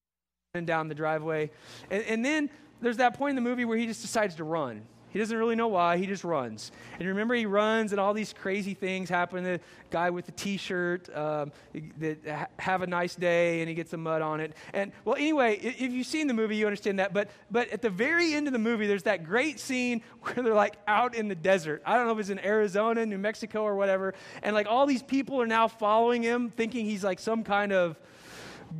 and 0.55 0.67
down 0.67 0.88
the 0.88 0.95
driveway. 0.95 1.51
And, 1.91 2.03
and 2.05 2.25
then 2.25 2.51
there's 2.81 2.99
that 2.99 3.15
point 3.15 3.31
in 3.31 3.37
the 3.37 3.49
movie 3.49 3.65
where 3.65 3.79
he 3.79 3.87
just 3.87 4.03
decides 4.03 4.35
to 4.37 4.45
run. 4.45 4.83
He 5.12 5.18
doesn't 5.18 5.37
really 5.37 5.57
know 5.57 5.68
why. 5.68 5.98
He 5.98 6.07
just 6.07 6.25
runs. 6.25 6.72
And 6.98 7.07
remember, 7.07 7.35
he 7.35 7.44
runs, 7.44 7.92
and 7.92 8.01
all 8.01 8.14
these 8.14 8.33
crazy 8.33 8.72
things 8.72 9.11
happen. 9.11 9.44
The 9.44 9.61
guy 9.90 10.09
with 10.09 10.25
the 10.25 10.33
T-shirt 10.33 11.14
um, 11.14 11.53
that 11.98 12.48
have 12.59 12.81
a 12.81 12.87
nice 12.87 13.14
day, 13.14 13.61
and 13.61 13.68
he 13.68 13.75
gets 13.75 13.90
some 13.90 14.03
mud 14.03 14.22
on 14.22 14.40
it. 14.40 14.55
And 14.72 14.90
well, 15.05 15.16
anyway, 15.16 15.59
if 15.59 15.92
you've 15.92 16.07
seen 16.07 16.29
the 16.29 16.35
movie, 16.35 16.57
you 16.57 16.66
understand 16.66 16.98
that. 16.98 17.12
But 17.12 17.31
but 17.51 17.68
at 17.68 17.83
the 17.83 17.90
very 17.90 18.33
end 18.33 18.46
of 18.46 18.55
the 18.55 18.59
movie, 18.59 18.87
there's 18.87 19.03
that 19.03 19.25
great 19.25 19.61
scene 19.61 20.03
where 20.22 20.37
they're 20.37 20.55
like 20.55 20.77
out 20.88 21.14
in 21.14 21.29
the 21.29 21.35
desert. 21.35 21.83
I 21.85 21.96
don't 21.96 22.07
know 22.07 22.12
if 22.12 22.18
it's 22.18 22.31
in 22.31 22.38
Arizona, 22.38 23.05
New 23.05 23.18
Mexico, 23.18 23.62
or 23.62 23.77
whatever. 23.77 24.14
And 24.42 24.55
like 24.55 24.66
all 24.66 24.87
these 24.87 25.03
people 25.03 25.40
are 25.42 25.46
now 25.46 25.68
following 25.68 26.22
him, 26.22 26.48
thinking 26.48 26.87
he's 26.87 27.05
like 27.05 27.18
some 27.18 27.44
kind 27.44 27.72
of 27.72 27.98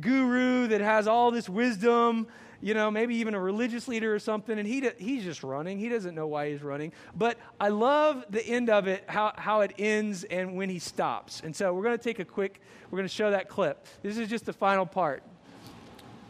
guru 0.01 0.67
that 0.67 0.81
has 0.81 1.07
all 1.07 1.29
this 1.29 1.47
wisdom 1.47 2.27
you 2.63 2.73
know, 2.73 2.89
maybe 2.89 3.15
even 3.15 3.33
a 3.33 3.39
religious 3.41 3.89
leader 3.89 4.15
or 4.15 4.19
something, 4.19 4.57
and 4.57 4.65
he, 4.65 4.89
he's 4.97 5.25
just 5.25 5.43
running. 5.43 5.77
He 5.77 5.89
doesn't 5.89 6.15
know 6.15 6.27
why 6.27 6.49
he's 6.49 6.63
running. 6.63 6.93
But 7.13 7.37
I 7.59 7.67
love 7.67 8.23
the 8.29 8.41
end 8.41 8.69
of 8.69 8.87
it, 8.87 9.03
how, 9.05 9.33
how 9.35 9.59
it 9.61 9.73
ends 9.77 10.23
and 10.23 10.55
when 10.55 10.69
he 10.69 10.79
stops. 10.79 11.41
And 11.43 11.53
so 11.53 11.73
we're 11.73 11.83
going 11.83 11.97
to 11.97 12.03
take 12.03 12.19
a 12.19 12.25
quick, 12.25 12.61
we're 12.89 12.97
going 12.97 13.07
to 13.07 13.13
show 13.13 13.31
that 13.31 13.49
clip. 13.49 13.85
This 14.01 14.17
is 14.17 14.29
just 14.29 14.45
the 14.45 14.53
final 14.53 14.85
part. 14.85 15.23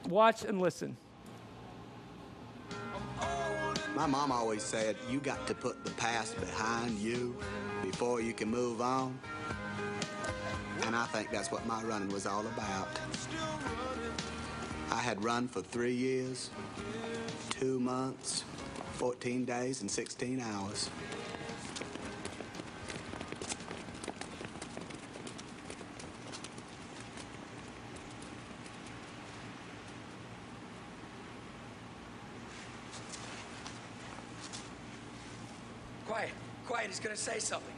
Watch 0.09 0.43
and 0.43 0.59
listen. 0.59 0.97
My 3.95 4.07
mom 4.07 4.31
always 4.31 4.63
said, 4.63 4.95
you 5.07 5.19
got 5.19 5.45
to 5.45 5.53
put 5.53 5.85
the 5.85 5.91
past 5.91 6.39
behind 6.39 6.97
you 6.97 7.37
before 7.83 8.21
you 8.21 8.33
can 8.33 8.49
move 8.49 8.81
on. 8.81 9.19
And 10.81 10.95
I 10.95 11.05
think 11.05 11.29
that's 11.29 11.51
what 11.51 11.63
my 11.67 11.83
running 11.83 12.09
was 12.09 12.25
all 12.25 12.41
about. 12.41 12.87
I 14.91 14.99
had 15.01 15.23
run 15.23 15.47
for 15.47 15.61
three 15.61 15.93
years, 15.93 16.49
two 17.49 17.79
months, 17.79 18.43
14 18.93 19.45
days, 19.45 19.81
and 19.81 19.89
16 19.89 20.39
hours. 20.39 20.89
Quiet, 36.05 36.29
quiet, 36.65 36.87
he's 36.87 36.99
gonna 36.99 37.15
say 37.15 37.39
something. 37.39 37.73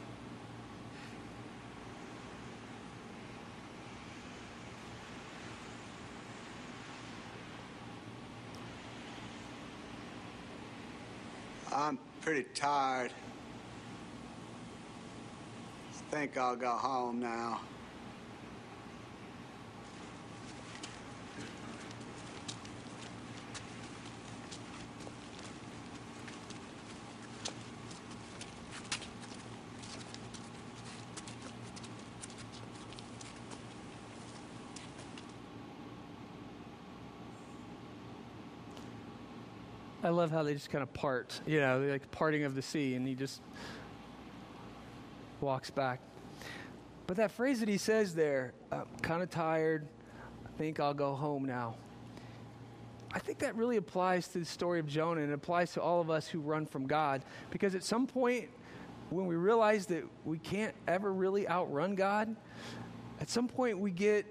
I'm 11.76 11.98
pretty 12.26 12.48
tired. 12.54 13.12
I 15.88 16.10
think 16.10 16.36
I'll 16.36 16.56
go 16.56 16.70
home 16.70 17.20
now. 17.20 17.60
Love 40.16 40.30
how 40.30 40.42
they 40.42 40.54
just 40.54 40.70
kind 40.70 40.82
of 40.82 40.92
part, 40.92 41.40
you 41.46 41.60
know, 41.60 41.80
like 41.80 42.10
parting 42.10 42.44
of 42.44 42.54
the 42.54 42.62
sea, 42.62 42.94
and 42.94 43.06
he 43.06 43.14
just 43.14 43.40
walks 45.40 45.70
back. 45.70 46.00
But 47.06 47.18
that 47.18 47.30
phrase 47.30 47.60
that 47.60 47.68
he 47.68 47.78
says 47.78 48.14
there, 48.14 48.52
I'm 48.72 48.86
kind 49.02 49.22
of 49.22 49.30
tired, 49.30 49.86
I 50.44 50.58
think 50.58 50.80
I'll 50.80 50.94
go 50.94 51.14
home 51.14 51.44
now. 51.44 51.76
I 53.12 53.18
think 53.18 53.38
that 53.38 53.54
really 53.54 53.76
applies 53.76 54.28
to 54.28 54.38
the 54.38 54.44
story 54.44 54.80
of 54.80 54.86
Jonah 54.86 55.20
and 55.20 55.30
it 55.30 55.34
applies 55.34 55.72
to 55.74 55.80
all 55.80 56.00
of 56.00 56.10
us 56.10 56.26
who 56.26 56.40
run 56.40 56.66
from 56.66 56.86
God. 56.86 57.22
Because 57.50 57.74
at 57.74 57.84
some 57.84 58.06
point, 58.06 58.48
when 59.10 59.26
we 59.26 59.36
realize 59.36 59.86
that 59.86 60.04
we 60.24 60.38
can't 60.38 60.74
ever 60.88 61.12
really 61.12 61.48
outrun 61.48 61.94
God, 61.94 62.34
at 63.20 63.30
some 63.30 63.48
point 63.48 63.78
we 63.78 63.90
get, 63.90 64.26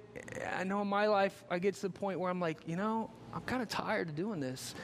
I 0.55 0.63
know 0.65 0.81
in 0.81 0.87
my 0.87 1.07
life, 1.07 1.43
I 1.49 1.59
get 1.59 1.75
to 1.75 1.81
the 1.83 1.89
point 1.89 2.19
where 2.19 2.29
I'm 2.29 2.39
like, 2.39 2.67
you 2.67 2.75
know, 2.75 3.09
I'm 3.33 3.41
kind 3.41 3.63
of 3.63 3.69
tired 3.69 4.09
of 4.09 4.15
doing 4.15 4.39
this 4.39 4.75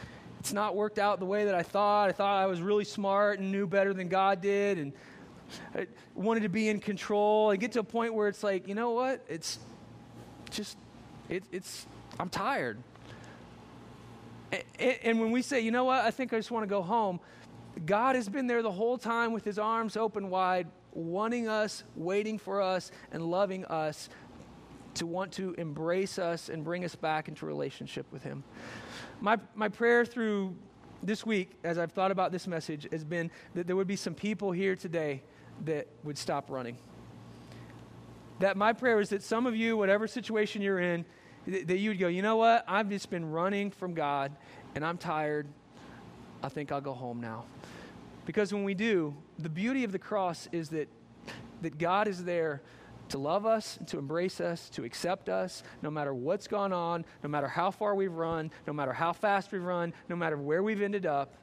it's 0.41 0.53
not 0.53 0.75
worked 0.75 0.97
out 0.97 1.19
the 1.19 1.25
way 1.27 1.45
that 1.45 1.53
I 1.53 1.61
thought. 1.61 2.09
I 2.09 2.13
thought 2.13 2.41
I 2.41 2.47
was 2.47 2.63
really 2.63 2.83
smart 2.83 3.37
and 3.37 3.51
knew 3.51 3.67
better 3.67 3.93
than 3.93 4.07
God 4.07 4.41
did 4.41 4.79
and 4.79 4.91
I 5.75 5.85
wanted 6.15 6.41
to 6.41 6.49
be 6.49 6.67
in 6.67 6.79
control 6.79 7.51
and 7.51 7.59
get 7.59 7.73
to 7.73 7.81
a 7.81 7.83
point 7.83 8.15
where 8.15 8.27
it's 8.27 8.41
like, 8.41 8.67
you 8.67 8.73
know 8.73 8.89
what? 8.89 9.23
It's 9.29 9.59
just, 10.49 10.79
it, 11.29 11.43
it's, 11.51 11.85
I'm 12.19 12.29
tired. 12.29 12.79
And, 14.51 14.97
and 15.03 15.21
when 15.21 15.29
we 15.29 15.43
say, 15.43 15.59
you 15.59 15.69
know 15.69 15.83
what? 15.83 16.03
I 16.03 16.09
think 16.09 16.33
I 16.33 16.37
just 16.37 16.49
want 16.49 16.63
to 16.63 16.69
go 16.69 16.81
home, 16.81 17.19
God 17.85 18.15
has 18.15 18.27
been 18.27 18.47
there 18.47 18.63
the 18.63 18.71
whole 18.71 18.97
time 18.97 19.33
with 19.33 19.43
his 19.43 19.59
arms 19.59 19.95
open 19.95 20.31
wide, 20.31 20.65
wanting 20.91 21.47
us, 21.49 21.83
waiting 21.95 22.39
for 22.39 22.63
us, 22.63 22.91
and 23.11 23.29
loving 23.29 23.63
us 23.65 24.09
to 24.95 25.05
want 25.05 25.31
to 25.33 25.53
embrace 25.57 26.19
us 26.19 26.49
and 26.49 26.63
bring 26.63 26.83
us 26.83 26.95
back 26.95 27.27
into 27.27 27.45
relationship 27.45 28.05
with 28.11 28.23
him. 28.23 28.43
My, 29.19 29.37
my 29.55 29.69
prayer 29.69 30.05
through 30.05 30.55
this 31.03 31.25
week, 31.25 31.51
as 31.63 31.77
I've 31.77 31.91
thought 31.91 32.11
about 32.11 32.31
this 32.31 32.47
message, 32.47 32.87
has 32.91 33.03
been 33.03 33.31
that 33.55 33.67
there 33.67 33.75
would 33.75 33.87
be 33.87 33.95
some 33.95 34.13
people 34.13 34.51
here 34.51 34.75
today 34.75 35.23
that 35.65 35.87
would 36.03 36.17
stop 36.17 36.49
running. 36.49 36.77
That 38.39 38.57
my 38.57 38.73
prayer 38.73 38.99
is 38.99 39.09
that 39.09 39.23
some 39.23 39.45
of 39.45 39.55
you, 39.55 39.77
whatever 39.77 40.07
situation 40.07 40.61
you're 40.61 40.79
in, 40.79 41.05
that 41.47 41.77
you 41.77 41.91
would 41.91 41.99
go, 41.99 42.07
you 42.07 42.21
know 42.21 42.37
what? 42.37 42.63
I've 42.67 42.89
just 42.89 43.09
been 43.09 43.31
running 43.31 43.71
from 43.71 43.93
God 43.93 44.35
and 44.75 44.85
I'm 44.85 44.97
tired. 44.97 45.47
I 46.43 46.49
think 46.49 46.71
I'll 46.71 46.81
go 46.81 46.93
home 46.93 47.19
now. 47.21 47.45
Because 48.25 48.53
when 48.53 48.63
we 48.63 48.73
do, 48.73 49.15
the 49.39 49.49
beauty 49.49 49.83
of 49.83 49.91
the 49.91 49.99
cross 49.99 50.47
is 50.51 50.69
that, 50.69 50.87
that 51.61 51.77
God 51.77 52.07
is 52.07 52.23
there 52.23 52.61
to 53.11 53.17
love 53.17 53.45
us, 53.45 53.77
to 53.87 53.99
embrace 53.99 54.39
us, 54.41 54.69
to 54.69 54.83
accept 54.83 55.29
us, 55.29 55.63
no 55.81 55.91
matter 55.91 56.13
what's 56.13 56.47
gone 56.47 56.71
on, 56.73 57.05
no 57.23 57.29
matter 57.29 57.47
how 57.47 57.69
far 57.69 57.93
we've 57.93 58.13
run, 58.13 58.49
no 58.65 58.73
matter 58.73 58.93
how 58.93 59.11
fast 59.13 59.51
we've 59.51 59.63
run, 59.63 59.93
no 60.09 60.15
matter 60.15 60.37
where 60.37 60.63
we've 60.63 60.81
ended 60.81 61.05
up. 61.05 61.33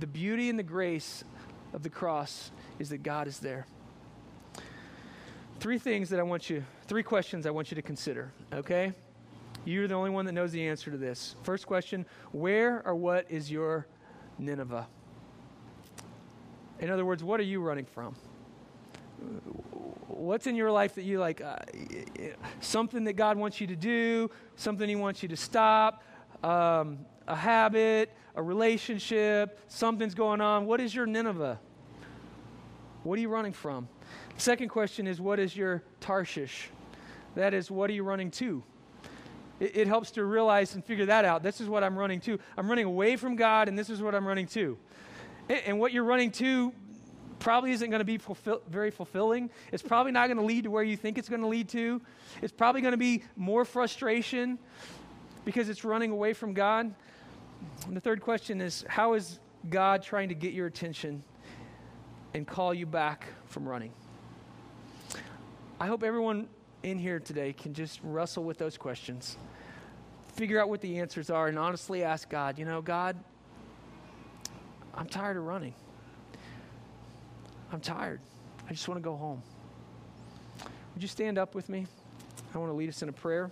The 0.00 0.06
beauty 0.06 0.48
and 0.50 0.58
the 0.58 0.62
grace 0.64 1.24
of 1.72 1.82
the 1.82 1.90
cross 1.90 2.50
is 2.78 2.88
that 2.88 3.02
God 3.02 3.28
is 3.28 3.38
there. 3.38 3.66
three 5.60 5.78
things 5.78 6.10
that 6.10 6.20
I 6.20 6.22
want 6.22 6.48
you, 6.50 6.64
three 6.86 7.02
questions 7.02 7.46
I 7.46 7.50
want 7.50 7.70
you 7.70 7.74
to 7.74 7.82
consider, 7.82 8.32
okay? 8.52 8.92
You're 9.64 9.88
the 9.88 9.94
only 9.94 10.10
one 10.10 10.26
that 10.26 10.32
knows 10.32 10.52
the 10.52 10.66
answer 10.66 10.90
to 10.90 10.96
this. 10.96 11.34
First 11.42 11.66
question 11.66 12.06
Where 12.32 12.86
or 12.86 12.94
what 12.94 13.26
is 13.30 13.50
your 13.50 13.86
Nineveh? 14.38 14.86
In 16.78 16.90
other 16.90 17.04
words, 17.04 17.24
what 17.24 17.40
are 17.40 17.44
you 17.44 17.60
running 17.60 17.86
from? 17.86 18.14
What's 20.08 20.46
in 20.46 20.54
your 20.54 20.70
life 20.70 20.94
that 20.94 21.02
you 21.02 21.18
like? 21.18 21.40
Uh, 21.40 21.56
something 22.60 23.04
that 23.04 23.14
God 23.14 23.36
wants 23.36 23.60
you 23.60 23.66
to 23.66 23.76
do, 23.76 24.30
something 24.54 24.88
He 24.88 24.96
wants 24.96 25.22
you 25.22 25.28
to 25.28 25.36
stop, 25.36 26.02
um, 26.44 26.98
a 27.26 27.34
habit, 27.34 28.12
a 28.36 28.42
relationship, 28.42 29.58
something's 29.68 30.14
going 30.14 30.40
on. 30.40 30.66
What 30.66 30.80
is 30.80 30.94
your 30.94 31.06
Nineveh? 31.06 31.58
What 33.02 33.18
are 33.18 33.22
you 33.22 33.28
running 33.28 33.52
from? 33.52 33.88
Second 34.36 34.68
question 34.68 35.06
is, 35.06 35.20
what 35.20 35.38
is 35.40 35.56
your 35.56 35.82
Tarshish? 36.00 36.68
That 37.34 37.54
is, 37.54 37.70
what 37.70 37.90
are 37.90 37.92
you 37.92 38.02
running 38.02 38.30
to? 38.32 38.62
It, 39.58 39.76
it, 39.76 39.88
helps 39.88 40.10
to 40.12 40.24
realize 40.24 40.74
and 40.74 40.84
figure 40.84 41.06
that 41.06 41.24
out. 41.24 41.42
This 41.42 41.60
is 41.60 41.68
what 41.68 41.82
I'm 41.82 41.98
running 41.98 42.20
to. 42.20 42.38
I'm 42.56 42.68
running 42.68 42.84
away 42.84 43.16
from 43.16 43.36
God, 43.36 43.68
and 43.68 43.78
this 43.78 43.88
is 43.88 44.02
what 44.02 44.14
I'm 44.14 44.26
running 44.26 44.46
to. 44.48 44.76
And, 45.48 45.60
and 45.66 45.80
what 45.80 45.92
you're 45.92 46.04
running 46.04 46.30
to 46.32 46.72
probably 47.38 47.72
isn't 47.72 47.90
going 47.90 48.00
to 48.00 48.04
be 48.04 48.18
fulfill, 48.18 48.62
very 48.68 48.90
fulfilling. 48.90 49.50
It's 49.72 49.82
probably 49.82 50.12
not 50.12 50.28
going 50.28 50.38
to 50.38 50.44
lead 50.44 50.64
to 50.64 50.70
where 50.70 50.82
you 50.82 50.96
think 50.96 51.18
it's 51.18 51.28
going 51.28 51.42
to 51.42 51.46
lead 51.46 51.68
to. 51.70 52.00
It's 52.42 52.52
probably 52.52 52.80
going 52.80 52.92
to 52.92 52.98
be 52.98 53.22
more 53.36 53.64
frustration 53.64 54.58
because 55.44 55.68
it's 55.68 55.84
running 55.84 56.10
away 56.10 56.32
from 56.32 56.54
God. 56.54 56.94
And 57.86 57.96
the 57.96 58.00
third 58.00 58.20
question 58.20 58.60
is 58.60 58.84
how 58.88 59.14
is 59.14 59.38
God 59.70 60.02
trying 60.02 60.28
to 60.28 60.34
get 60.34 60.52
your 60.52 60.66
attention 60.66 61.22
and 62.34 62.46
call 62.46 62.74
you 62.74 62.86
back 62.86 63.26
from 63.46 63.68
running? 63.68 63.92
I 65.80 65.86
hope 65.86 66.02
everyone 66.02 66.48
in 66.82 66.98
here 66.98 67.20
today 67.20 67.52
can 67.52 67.74
just 67.74 68.00
wrestle 68.02 68.44
with 68.44 68.58
those 68.58 68.78
questions, 68.78 69.36
figure 70.34 70.60
out 70.60 70.68
what 70.68 70.80
the 70.80 70.98
answers 70.98 71.30
are, 71.30 71.48
and 71.48 71.58
honestly 71.58 72.02
ask 72.02 72.28
God, 72.28 72.58
you 72.58 72.64
know, 72.64 72.80
God, 72.80 73.16
I'm 74.94 75.06
tired 75.06 75.36
of 75.36 75.44
running. 75.44 75.74
I'm 77.72 77.80
tired. 77.80 78.20
I 78.68 78.72
just 78.72 78.88
want 78.88 78.98
to 78.98 79.04
go 79.04 79.16
home. 79.16 79.42
Would 80.94 81.02
you 81.02 81.08
stand 81.08 81.36
up 81.36 81.54
with 81.54 81.68
me? 81.68 81.86
I 82.54 82.58
want 82.58 82.70
to 82.70 82.76
lead 82.76 82.88
us 82.88 83.02
in 83.02 83.08
a 83.08 83.12
prayer. 83.12 83.50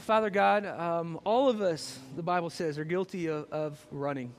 Father 0.00 0.30
God, 0.30 0.66
um, 0.66 1.20
all 1.24 1.48
of 1.48 1.60
us, 1.60 1.98
the 2.16 2.22
Bible 2.22 2.50
says, 2.50 2.78
are 2.78 2.84
guilty 2.84 3.28
of, 3.28 3.50
of 3.52 3.86
running. 3.90 4.32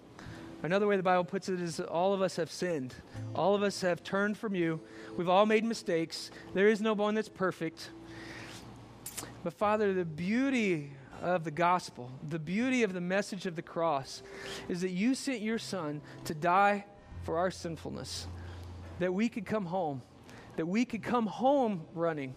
Another 0.64 0.88
way 0.88 0.98
the 0.98 1.04
Bible 1.04 1.24
puts 1.24 1.48
it 1.48 1.62
is 1.62 1.80
all 1.80 2.14
of 2.14 2.22
us 2.22 2.36
have 2.36 2.52
sinned. 2.52 2.96
All 3.36 3.56
of 3.56 3.64
us 3.64 3.82
have 3.82 4.04
turned 4.04 4.38
from 4.38 4.56
you. 4.56 4.82
We've 5.16 5.30
all 5.30 5.46
made 5.46 5.64
mistakes. 5.64 6.32
There 6.54 6.68
is 6.68 6.82
no 6.82 6.94
one 6.94 7.16
that's 7.16 7.30
perfect. 7.30 7.92
But 9.44 9.54
Father, 9.54 9.94
the 9.94 10.06
beauty 10.06 10.92
of 11.22 11.44
the 11.44 11.52
gospel, 11.52 12.12
the 12.30 12.40
beauty 12.40 12.84
of 12.84 12.94
the 12.94 13.02
message 13.02 13.46
of 13.46 13.56
the 13.56 13.62
cross, 13.62 14.24
is 14.68 14.82
that 14.82 14.92
you 14.92 15.16
sent 15.16 15.42
your 15.42 15.60
Son 15.60 16.02
to 16.26 16.34
die 16.34 16.86
for 17.24 17.38
our 17.38 17.52
sinfulness, 17.52 18.28
that 19.00 19.14
we 19.14 19.30
could 19.30 19.46
come 19.46 19.66
home, 19.66 20.02
that 20.56 20.66
we 20.66 20.86
could 20.86 21.04
come 21.04 21.26
home 21.26 21.86
running 21.94 22.36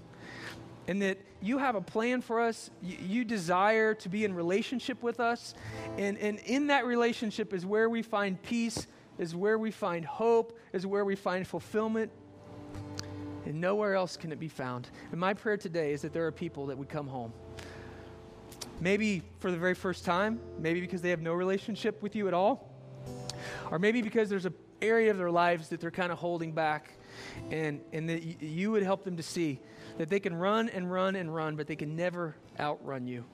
and 0.88 1.02
that 1.02 1.18
you 1.42 1.58
have 1.58 1.74
a 1.74 1.80
plan 1.80 2.22
for 2.22 2.40
us. 2.40 2.70
You, 2.82 2.96
you, 3.00 3.24
desire 3.24 3.94
to 3.94 4.08
be 4.08 4.24
in 4.24 4.34
relationship 4.34 5.02
with 5.02 5.20
us. 5.20 5.54
And, 5.98 6.16
and 6.18 6.38
in 6.40 6.68
that 6.68 6.86
relationship 6.86 7.52
is 7.52 7.66
where 7.66 7.90
we 7.90 8.02
find 8.02 8.42
peace, 8.42 8.86
is 9.18 9.36
where 9.36 9.58
we 9.58 9.70
find 9.70 10.04
hope, 10.04 10.58
is 10.72 10.86
where 10.86 11.04
we 11.04 11.14
find 11.14 11.46
fulfillment. 11.46 12.10
And 13.44 13.60
nowhere 13.60 13.94
else 13.94 14.16
can 14.16 14.32
it 14.32 14.40
be 14.40 14.48
found. 14.48 14.88
And 15.12 15.20
my 15.20 15.34
prayer 15.34 15.58
today 15.58 15.92
is 15.92 16.02
that 16.02 16.14
there 16.14 16.26
are 16.26 16.32
people 16.32 16.66
that 16.66 16.78
would 16.78 16.88
come 16.88 17.06
home. 17.06 17.32
Maybe 18.80 19.22
for 19.40 19.50
the 19.50 19.56
very 19.56 19.74
first 19.74 20.04
time, 20.04 20.40
maybe 20.58 20.80
because 20.80 21.02
they 21.02 21.10
have 21.10 21.20
no 21.20 21.34
relationship 21.34 22.02
with 22.02 22.14
you 22.14 22.28
at 22.28 22.34
all, 22.34 22.70
or 23.70 23.78
maybe 23.78 24.02
because 24.02 24.28
there's 24.28 24.46
an 24.46 24.54
area 24.80 25.10
of 25.10 25.18
their 25.18 25.30
lives 25.30 25.68
that 25.70 25.80
they're 25.80 25.90
kind 25.90 26.12
of 26.12 26.18
holding 26.18 26.52
back, 26.52 26.92
and, 27.50 27.80
and 27.92 28.08
that 28.08 28.22
you 28.42 28.70
would 28.70 28.82
help 28.82 29.04
them 29.04 29.16
to 29.16 29.22
see 29.22 29.58
that 29.98 30.08
they 30.08 30.20
can 30.20 30.34
run 30.34 30.68
and 30.68 30.90
run 30.90 31.16
and 31.16 31.34
run, 31.34 31.56
but 31.56 31.66
they 31.66 31.76
can 31.76 31.96
never 31.96 32.36
outrun 32.60 33.06
you. 33.06 33.24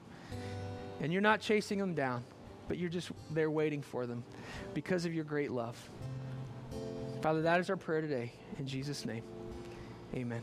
And 0.99 1.13
you're 1.13 1.21
not 1.21 1.41
chasing 1.41 1.77
them 1.77 1.93
down, 1.93 2.23
but 2.67 2.77
you're 2.77 2.89
just 2.89 3.11
there 3.31 3.51
waiting 3.51 3.81
for 3.81 4.07
them 4.07 4.23
because 4.73 5.05
of 5.05 5.13
your 5.13 5.25
great 5.25 5.51
love. 5.51 5.77
Father, 7.21 7.43
that 7.43 7.59
is 7.59 7.69
our 7.69 7.77
prayer 7.77 8.01
today. 8.01 8.33
In 8.57 8.65
Jesus' 8.65 9.05
name, 9.05 9.23
amen. 10.15 10.41